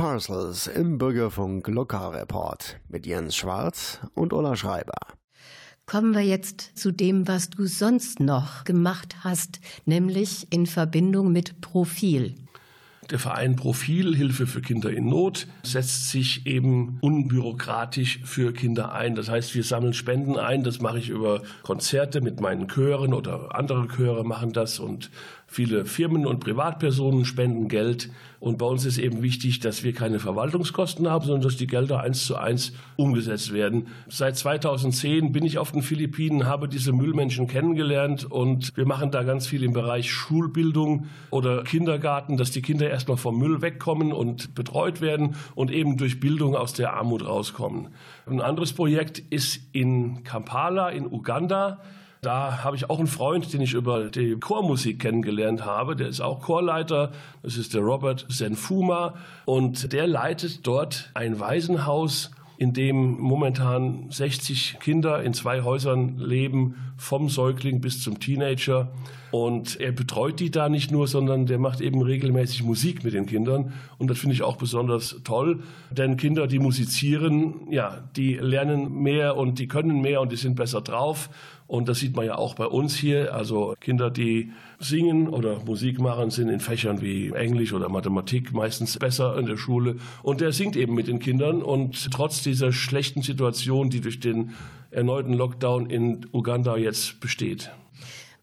Parcels 0.00 0.66
im 0.66 0.96
Bürgerfunk 0.96 1.68
Lokalreport 1.68 2.80
mit 2.88 3.04
Jens 3.04 3.36
Schwarz 3.36 4.00
und 4.14 4.32
Ola 4.32 4.56
Schreiber. 4.56 4.96
Kommen 5.84 6.14
wir 6.14 6.22
jetzt 6.22 6.78
zu 6.78 6.90
dem, 6.90 7.28
was 7.28 7.50
du 7.50 7.66
sonst 7.66 8.18
noch 8.18 8.64
gemacht 8.64 9.16
hast, 9.24 9.60
nämlich 9.84 10.50
in 10.50 10.64
Verbindung 10.64 11.32
mit 11.32 11.60
Profil. 11.60 12.34
Der 13.10 13.18
Verein 13.18 13.56
Profil 13.56 14.16
Hilfe 14.16 14.46
für 14.46 14.60
Kinder 14.60 14.88
in 14.88 15.08
Not 15.08 15.48
setzt 15.64 16.10
sich 16.10 16.46
eben 16.46 16.98
unbürokratisch 17.00 18.20
für 18.24 18.52
Kinder 18.52 18.92
ein. 18.92 19.16
Das 19.16 19.28
heißt, 19.28 19.54
wir 19.54 19.64
sammeln 19.64 19.94
Spenden 19.94 20.38
ein. 20.38 20.62
Das 20.62 20.80
mache 20.80 21.00
ich 21.00 21.08
über 21.08 21.42
Konzerte 21.62 22.20
mit 22.20 22.40
meinen 22.40 22.68
Chören 22.68 23.12
oder 23.12 23.54
andere 23.56 23.88
Chöre 23.88 24.24
machen 24.24 24.52
das 24.52 24.78
und 24.78 25.10
viele 25.52 25.84
Firmen 25.84 26.26
und 26.26 26.38
Privatpersonen 26.38 27.24
spenden 27.24 27.66
Geld. 27.66 28.08
Und 28.38 28.56
bei 28.56 28.66
uns 28.66 28.86
ist 28.86 28.98
eben 28.98 29.20
wichtig, 29.20 29.58
dass 29.58 29.82
wir 29.82 29.92
keine 29.92 30.20
Verwaltungskosten 30.20 31.10
haben, 31.10 31.24
sondern 31.24 31.42
dass 31.42 31.56
die 31.56 31.66
Gelder 31.66 32.00
eins 32.00 32.24
zu 32.24 32.36
eins 32.36 32.72
umgesetzt 32.94 33.52
werden. 33.52 33.88
Seit 34.08 34.36
2010 34.36 35.32
bin 35.32 35.44
ich 35.44 35.58
auf 35.58 35.72
den 35.72 35.82
Philippinen, 35.82 36.46
habe 36.46 36.68
diese 36.68 36.92
Müllmenschen 36.92 37.48
kennengelernt 37.48 38.30
und 38.30 38.76
wir 38.76 38.86
machen 38.86 39.10
da 39.10 39.24
ganz 39.24 39.48
viel 39.48 39.64
im 39.64 39.72
Bereich 39.72 40.12
Schulbildung 40.12 41.08
oder 41.30 41.64
Kindergarten, 41.64 42.36
dass 42.36 42.52
die 42.52 42.62
Kinder 42.62 42.88
erstmal 42.88 43.16
vom 43.16 43.36
Müll 43.36 43.60
wegkommen 43.60 44.12
und 44.12 44.54
betreut 44.54 45.00
werden 45.00 45.34
und 45.56 45.72
eben 45.72 45.96
durch 45.96 46.20
Bildung 46.20 46.54
aus 46.54 46.74
der 46.74 46.94
Armut 46.94 47.26
rauskommen. 47.26 47.88
Ein 48.24 48.40
anderes 48.40 48.72
Projekt 48.72 49.18
ist 49.18 49.60
in 49.72 50.22
Kampala 50.22 50.90
in 50.90 51.06
Uganda. 51.06 51.80
Da 52.20 52.62
habe 52.64 52.76
ich 52.76 52.90
auch 52.90 52.98
einen 52.98 53.06
Freund, 53.06 53.50
den 53.52 53.62
ich 53.62 53.72
über 53.72 54.10
die 54.10 54.36
Chormusik 54.38 55.00
kennengelernt 55.00 55.64
habe. 55.64 55.96
Der 55.96 56.08
ist 56.08 56.20
auch 56.20 56.40
Chorleiter. 56.40 57.12
Das 57.42 57.56
ist 57.56 57.72
der 57.72 57.80
Robert 57.80 58.26
Senfuma. 58.28 59.14
Und 59.46 59.94
der 59.94 60.06
leitet 60.06 60.66
dort 60.66 61.10
ein 61.14 61.40
Waisenhaus, 61.40 62.30
in 62.58 62.74
dem 62.74 63.18
momentan 63.18 64.10
60 64.10 64.80
Kinder 64.80 65.22
in 65.22 65.32
zwei 65.32 65.62
Häusern 65.62 66.18
leben, 66.18 66.92
vom 66.98 67.30
Säugling 67.30 67.80
bis 67.80 68.02
zum 68.02 68.20
Teenager. 68.20 68.88
Und 69.30 69.78
er 69.80 69.92
betreut 69.92 70.40
die 70.40 70.50
da 70.50 70.68
nicht 70.68 70.90
nur, 70.90 71.06
sondern 71.06 71.46
der 71.46 71.58
macht 71.58 71.80
eben 71.80 72.02
regelmäßig 72.02 72.64
Musik 72.64 73.04
mit 73.04 73.14
den 73.14 73.26
Kindern. 73.26 73.72
Und 73.98 74.10
das 74.10 74.18
finde 74.18 74.34
ich 74.34 74.42
auch 74.42 74.56
besonders 74.56 75.20
toll, 75.24 75.60
denn 75.90 76.16
Kinder, 76.16 76.46
die 76.46 76.58
musizieren, 76.58 77.70
ja, 77.70 78.02
die 78.16 78.34
lernen 78.34 79.02
mehr 79.02 79.36
und 79.36 79.58
die 79.58 79.68
können 79.68 80.00
mehr 80.00 80.20
und 80.20 80.32
die 80.32 80.36
sind 80.36 80.56
besser 80.56 80.80
drauf. 80.80 81.30
Und 81.70 81.88
das 81.88 82.00
sieht 82.00 82.16
man 82.16 82.26
ja 82.26 82.34
auch 82.34 82.54
bei 82.54 82.66
uns 82.66 82.96
hier. 82.96 83.32
Also 83.32 83.76
Kinder, 83.78 84.10
die 84.10 84.50
singen 84.80 85.28
oder 85.28 85.64
Musik 85.64 86.00
machen, 86.00 86.30
sind 86.30 86.48
in 86.48 86.58
Fächern 86.58 87.00
wie 87.00 87.30
Englisch 87.30 87.72
oder 87.72 87.88
Mathematik 87.88 88.52
meistens 88.52 88.98
besser 88.98 89.38
in 89.38 89.46
der 89.46 89.56
Schule. 89.56 89.94
Und 90.24 90.40
der 90.40 90.50
singt 90.50 90.74
eben 90.74 90.96
mit 90.96 91.06
den 91.06 91.20
Kindern. 91.20 91.62
Und 91.62 92.10
trotz 92.10 92.42
dieser 92.42 92.72
schlechten 92.72 93.22
Situation, 93.22 93.88
die 93.88 94.00
durch 94.00 94.18
den 94.18 94.50
erneuten 94.90 95.32
Lockdown 95.32 95.88
in 95.88 96.26
Uganda 96.32 96.76
jetzt 96.76 97.20
besteht. 97.20 97.70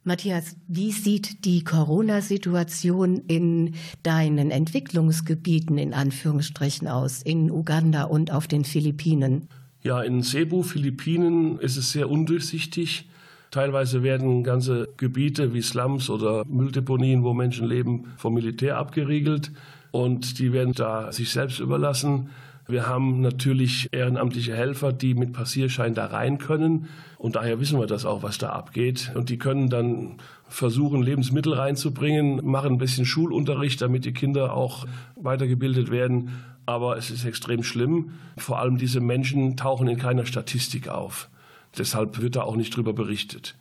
Matthias, 0.07 0.55
wie 0.69 0.91
sieht 0.91 1.43
die 1.43 1.65
Corona-Situation 1.65 3.23
in 3.27 3.75
deinen 4.03 4.51
Entwicklungsgebieten 4.51 5.77
in 5.77 5.93
Anführungsstrichen 5.93 6.87
aus, 6.87 7.21
in 7.21 7.51
Uganda 7.51 8.05
und 8.05 8.31
auf 8.31 8.47
den 8.47 8.63
Philippinen? 8.63 9.49
Ja, 9.83 10.01
in 10.01 10.23
Cebu, 10.23 10.63
Philippinen, 10.63 11.59
ist 11.59 11.75
es 11.75 11.91
sehr 11.91 12.09
undurchsichtig. 12.09 13.09
Teilweise 13.51 14.01
werden 14.01 14.43
ganze 14.43 14.87
Gebiete 14.95 15.53
wie 15.53 15.61
Slums 15.61 16.09
oder 16.09 16.45
Mülldeponien, 16.45 17.23
wo 17.23 17.33
Menschen 17.33 17.67
leben, 17.67 18.13
vom 18.15 18.33
Militär 18.33 18.77
abgeriegelt 18.77 19.51
und 19.91 20.39
die 20.39 20.53
werden 20.53 20.73
da 20.73 21.11
sich 21.11 21.31
selbst 21.31 21.59
überlassen. 21.59 22.29
Wir 22.67 22.85
haben 22.85 23.21
natürlich 23.21 23.87
ehrenamtliche 23.93 24.53
Helfer, 24.53 24.91
die 24.91 25.13
mit 25.13 25.31
Passierschein 25.31 25.93
da 25.93 26.07
rein 26.07 26.37
können. 26.37 26.89
Und 27.17 27.35
daher 27.35 27.61
wissen 27.61 27.79
wir 27.79 27.87
das 27.87 28.05
auch, 28.05 28.23
was 28.23 28.37
da 28.37 28.49
abgeht. 28.49 29.11
Und 29.15 29.29
die 29.29 29.37
können 29.37 29.69
dann 29.69 30.17
versuchen, 30.49 31.01
Lebensmittel 31.01 31.53
reinzubringen, 31.53 32.45
machen 32.45 32.73
ein 32.73 32.77
bisschen 32.77 33.05
Schulunterricht, 33.05 33.81
damit 33.81 34.03
die 34.03 34.13
Kinder 34.13 34.53
auch 34.53 34.85
weitergebildet 35.15 35.91
werden. 35.91 36.43
Aber 36.65 36.97
es 36.97 37.09
ist 37.09 37.23
extrem 37.23 37.63
schlimm. 37.63 38.11
Vor 38.35 38.59
allem 38.59 38.77
diese 38.77 38.99
Menschen 38.99 39.55
tauchen 39.55 39.87
in 39.87 39.97
keiner 39.97 40.25
Statistik 40.25 40.89
auf. 40.89 41.29
Deshalb 41.77 42.21
wird 42.21 42.35
da 42.35 42.41
auch 42.41 42.57
nicht 42.57 42.75
drüber 42.75 42.91
berichtet. 42.91 43.55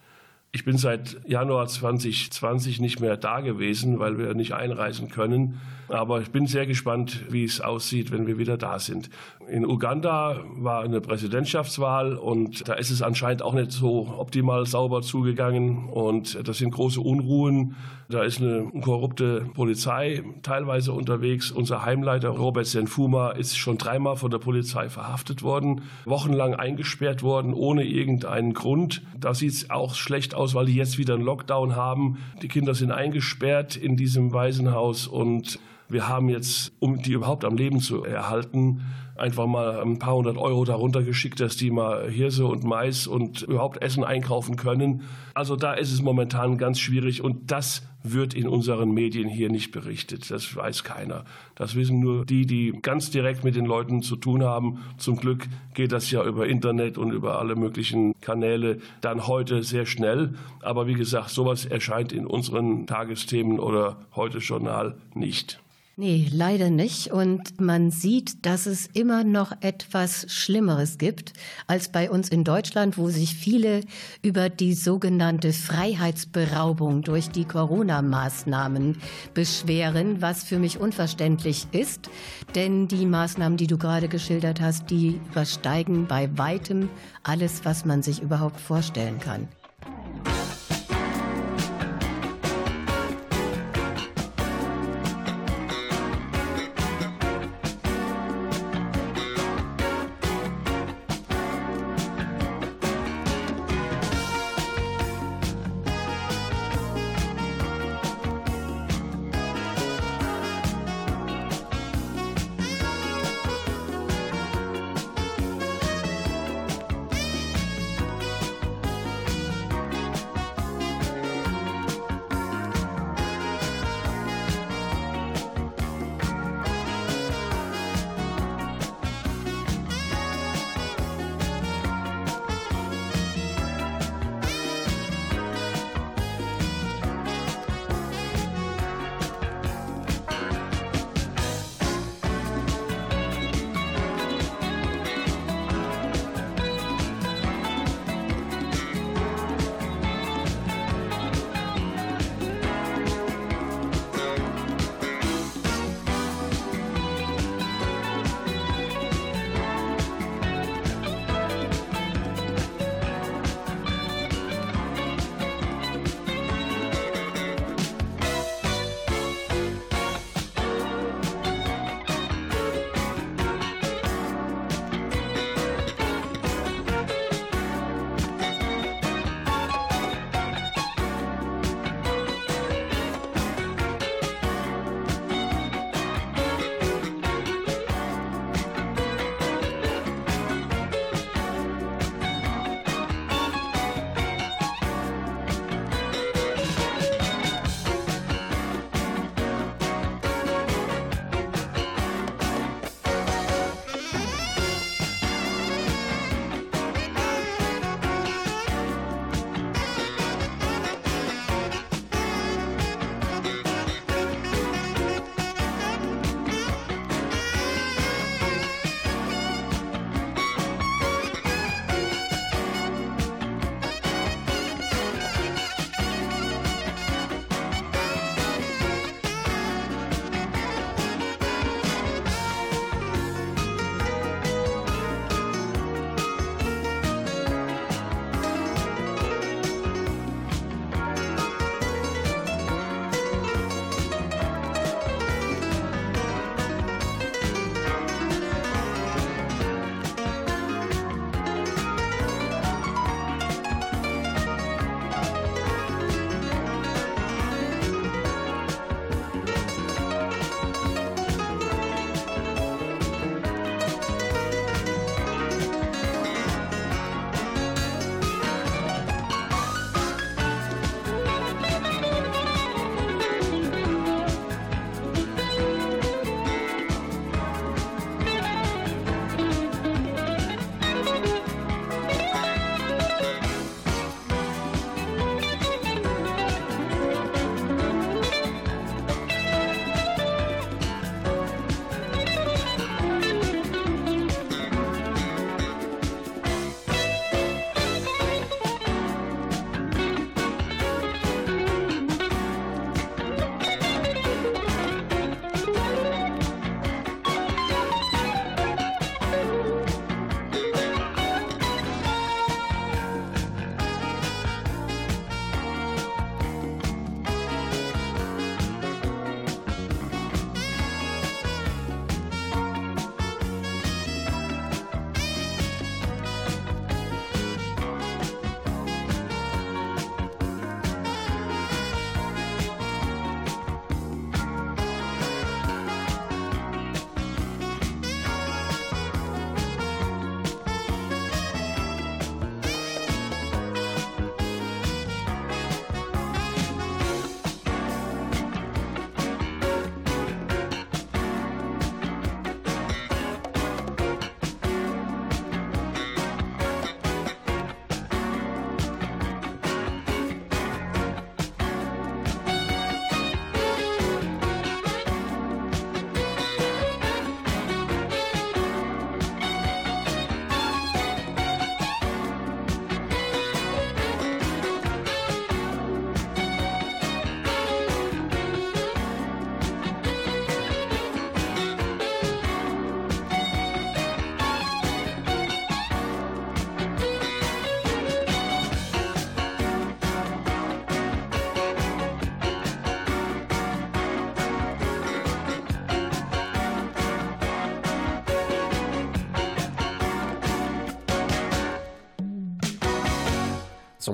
Ich 0.57 0.65
bin 0.65 0.79
seit 0.79 1.19
Januar 1.29 1.67
2020 1.67 2.81
nicht 2.81 2.99
mehr 2.99 3.19
da 3.19 3.41
gewesen, 3.41 3.99
weil 3.99 4.17
wir 4.17 4.33
nicht 4.33 4.55
einreisen 4.55 5.11
können. 5.11 5.61
Aber 5.89 6.23
ich 6.23 6.31
bin 6.31 6.47
sehr 6.47 6.67
gespannt, 6.67 7.31
wie 7.31 7.45
es 7.45 7.61
aussieht, 7.61 8.11
wenn 8.11 8.27
wir 8.27 8.39
wieder 8.39 8.57
da 8.57 8.79
sind. 8.79 9.11
In 9.49 9.67
Uganda 9.67 10.41
war 10.57 10.83
eine 10.83 11.01
Präsidentschaftswahl 11.01 12.15
und 12.15 12.67
da 12.69 12.73
ist 12.73 12.91
es 12.91 13.03
anscheinend 13.03 13.43
auch 13.43 13.53
nicht 13.53 13.71
so 13.71 14.13
optimal 14.19 14.67
sauber 14.67 15.03
zugegangen. 15.03 15.89
Und 15.89 16.49
das 16.49 16.59
sind 16.59 16.73
große 16.73 17.01
Unruhen. 17.01 17.77
Da 18.09 18.23
ist 18.23 18.41
eine 18.41 18.71
korrupte 18.83 19.47
Polizei 19.55 20.23
teilweise 20.43 20.93
unterwegs. 20.93 21.51
Unser 21.51 21.85
Heimleiter 21.85 22.29
Robert 22.31 22.67
Senfuma 22.67 23.31
ist 23.31 23.57
schon 23.57 23.79
dreimal 23.79 24.17
von 24.17 24.31
der 24.31 24.39
Polizei 24.39 24.89
verhaftet 24.89 25.43
worden, 25.43 25.83
wochenlang 26.05 26.55
eingesperrt 26.55 27.23
worden, 27.23 27.53
ohne 27.53 27.85
irgendeinen 27.85 28.55
Grund. 28.55 29.03
Da 29.19 29.35
sieht 29.35 29.53
es 29.53 29.71
auch 29.71 29.95
schlecht 29.95 30.35
aus, 30.35 30.46
weil 30.55 30.67
die 30.67 30.75
jetzt 30.75 30.99
wieder 30.99 31.15
einen 31.15 31.25
Lockdown 31.25 31.77
haben. 31.77 32.19
Die 32.43 32.49
Kinder 32.49 32.75
sind 32.75 32.91
eingesperrt 32.91 33.77
in 33.77 33.97
diesem 33.97 34.33
Waisenhaus 34.33 35.07
und 35.07 35.59
wir 35.89 36.09
haben 36.09 36.29
jetzt, 36.29 36.73
um 36.81 37.01
die 37.01 37.13
überhaupt 37.13 37.45
am 37.45 37.57
Leben 37.57 37.81
zu 37.81 38.03
erhalten, 38.05 38.83
einfach 39.19 39.47
mal 39.47 39.81
ein 39.81 39.99
paar 39.99 40.15
hundert 40.15 40.37
Euro 40.37 40.65
darunter 40.65 41.03
geschickt, 41.03 41.41
dass 41.41 41.57
die 41.57 41.71
mal 41.71 42.11
Hirse 42.11 42.47
und 42.47 42.65
Mais 42.65 43.07
und 43.07 43.43
überhaupt 43.43 43.83
Essen 43.83 44.05
einkaufen 44.05 44.57
können. 44.57 45.03
Also 45.35 45.57
da 45.57 45.75
ist 45.75 45.93
es 45.93 46.03
momentan 46.03 46.59
ganz 46.59 46.79
schwierig 46.79 47.23
und 47.23 47.51
das 47.51 47.83
wird 48.03 48.35
in 48.35 48.47
unseren 48.49 48.93
Medien 48.93 49.29
hier 49.29 49.51
nicht 49.51 49.73
berichtet. 49.73 50.31
Das 50.31 50.55
weiß 50.55 50.85
keiner. 50.85 51.25
Das 51.55 51.75
wissen 51.75 52.01
nur 52.01 52.25
die, 52.25 52.47
die 52.47 52.73
ganz 52.83 53.11
direkt 53.11 53.45
mit 53.45 53.57
den 53.57 53.67
Leuten 53.67 54.03
zu 54.03 54.17
tun 54.17 54.45
haben. 54.45 54.85
Zum 54.97 55.17
Glück 55.17 55.47
geht 55.75 55.93
das 55.93 56.11
ja 56.11 56.25
über 56.25 56.47
Internet 56.47 56.99
und 56.99 57.13
über 57.13 57.39
alle 57.39 57.57
möglichen 57.57 58.19
Kanäle 58.21 58.79
dann 59.01 59.27
heute 59.27 59.63
sehr 59.63 59.87
schnell. 59.87 60.35
Aber 60.63 60.87
wie 60.87 60.95
gesagt, 60.95 61.31
sowas 61.31 61.65
erscheint 61.65 62.13
in 62.13 62.27
unseren 62.27 62.87
Tagesthemen 62.87 63.59
oder 63.59 63.97
heute 64.15 64.39
Journal 64.39 64.97
nicht. 65.15 65.61
Nee, 65.99 66.29
leider 66.31 66.69
nicht. 66.69 67.11
Und 67.11 67.59
man 67.59 67.91
sieht, 67.91 68.45
dass 68.45 68.67
es 68.67 68.87
immer 68.87 69.25
noch 69.25 69.53
etwas 69.63 70.27
Schlimmeres 70.31 70.99
gibt 70.99 71.33
als 71.67 71.89
bei 71.89 72.11
uns 72.11 72.29
in 72.29 72.45
Deutschland, 72.45 72.99
wo 72.99 73.09
sich 73.09 73.35
viele 73.35 73.81
über 74.21 74.51
die 74.51 74.75
sogenannte 74.75 75.55
Freiheitsberaubung 75.55 77.01
durch 77.01 77.31
die 77.31 77.47
Corona-Maßnahmen 77.47 78.99
beschweren, 79.33 80.21
was 80.21 80.45
für 80.45 80.59
mich 80.59 80.79
unverständlich 80.79 81.67
ist. 81.73 82.11
Denn 82.55 82.89
die 82.89 83.07
Maßnahmen, 83.07 83.57
die 83.57 83.67
du 83.67 83.79
gerade 83.79 84.09
geschildert 84.09 84.61
hast, 84.61 84.91
die 84.91 85.19
übersteigen 85.31 86.07
bei 86.07 86.29
weitem 86.37 86.91
alles, 87.23 87.65
was 87.65 87.87
man 87.87 88.03
sich 88.03 88.21
überhaupt 88.21 88.61
vorstellen 88.61 89.19
kann. 89.19 89.49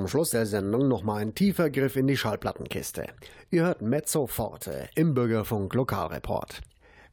Zum 0.03 0.09
Schluss 0.09 0.31
der 0.31 0.45
Sendung 0.45 0.89
nochmal 0.89 1.21
ein 1.21 1.33
tiefer 1.33 1.69
Griff 1.69 1.95
in 1.95 2.07
die 2.07 2.17
Schallplattenkiste. 2.17 3.07
Ihr 3.51 3.63
hört 3.63 3.81
Mezzo 3.81 4.27
Forte 4.27 4.89
im 4.95 5.13
Bürgerfunk 5.13 5.73
Lokalreport. 5.73 6.59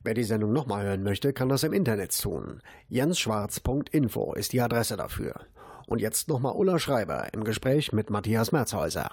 Wer 0.03 0.14
die 0.14 0.24
Sendung 0.24 0.53
nochmal 0.53 0.82
hören 0.86 1.05
möchte, 1.05 1.32
kann 1.32 1.49
das 1.49 1.62
im 1.62 1.72
Internet 1.72 2.20
tun. 2.20 2.61
jensschwarz.info 2.88 4.34
ist 4.34 4.53
die 4.53 4.61
Adresse 4.61 4.97
dafür. 4.97 5.34
Und 5.86 6.01
jetzt 6.01 6.26
nochmal 6.26 6.57
Ulla 6.57 6.80
Schreiber 6.80 7.32
im 7.32 7.45
Gespräch 7.45 7.93
mit 7.93 8.11
Matthias 8.11 8.51
Merzhäuser. 8.51 9.09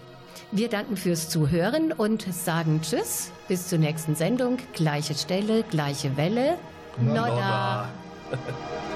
Wir 0.52 0.68
danken 0.68 0.96
fürs 0.96 1.28
Zuhören 1.28 1.92
und 1.92 2.22
sagen 2.32 2.80
Tschüss. 2.80 3.32
Bis 3.48 3.68
zur 3.68 3.78
nächsten 3.78 4.14
Sendung. 4.14 4.58
Gleiche 4.74 5.14
Stelle, 5.14 5.64
gleiche 5.64 6.16
Welle. 6.16 6.56
Nodda. 6.98 7.88
Here 8.30 8.38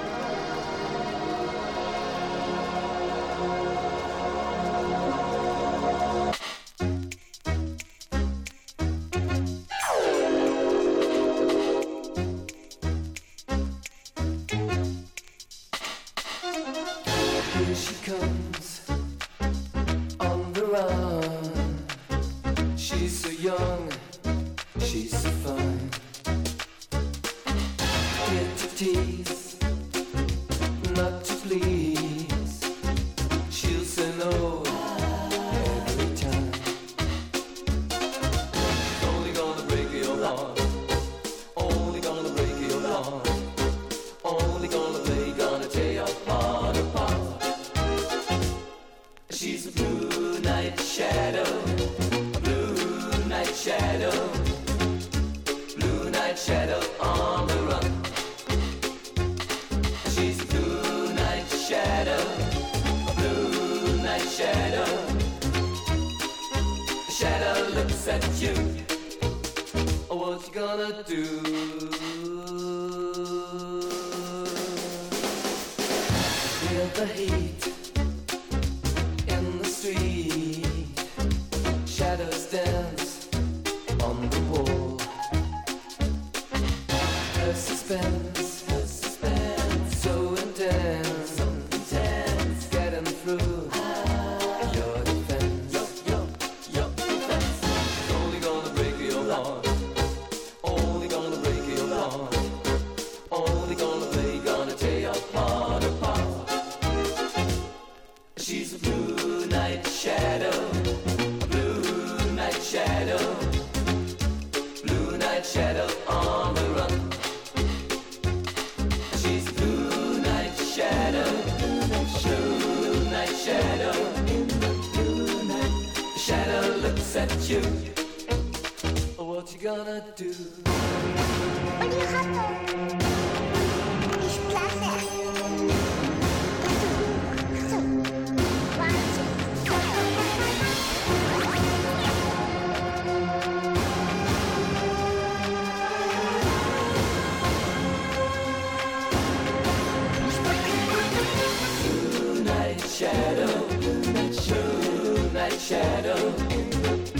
Moonlight 154.31 155.59
shadow, 155.59 156.15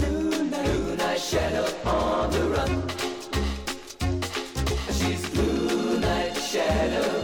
moonlight 0.50 1.20
shadow 1.20 1.66
on 1.84 2.30
the 2.30 2.40
run. 2.48 2.88
She's 4.90 5.22
moonlight 5.36 6.34
shadow, 6.34 7.22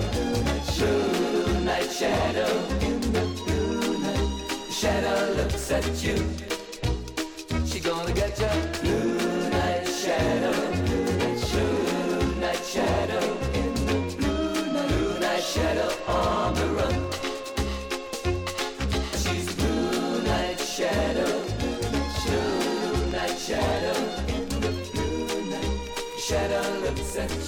moonlight 0.79 1.91
shadow. 1.91 2.53
In 2.83 3.01
the 3.01 3.25
moonlight, 3.47 4.71
shadow 4.71 5.33
looks 5.33 5.71
at 5.71 5.87
you. 6.05 6.17
She 7.65 7.81
gonna 7.81 8.13
get 8.13 8.39
you. 8.39 8.78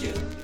九。 0.00 0.39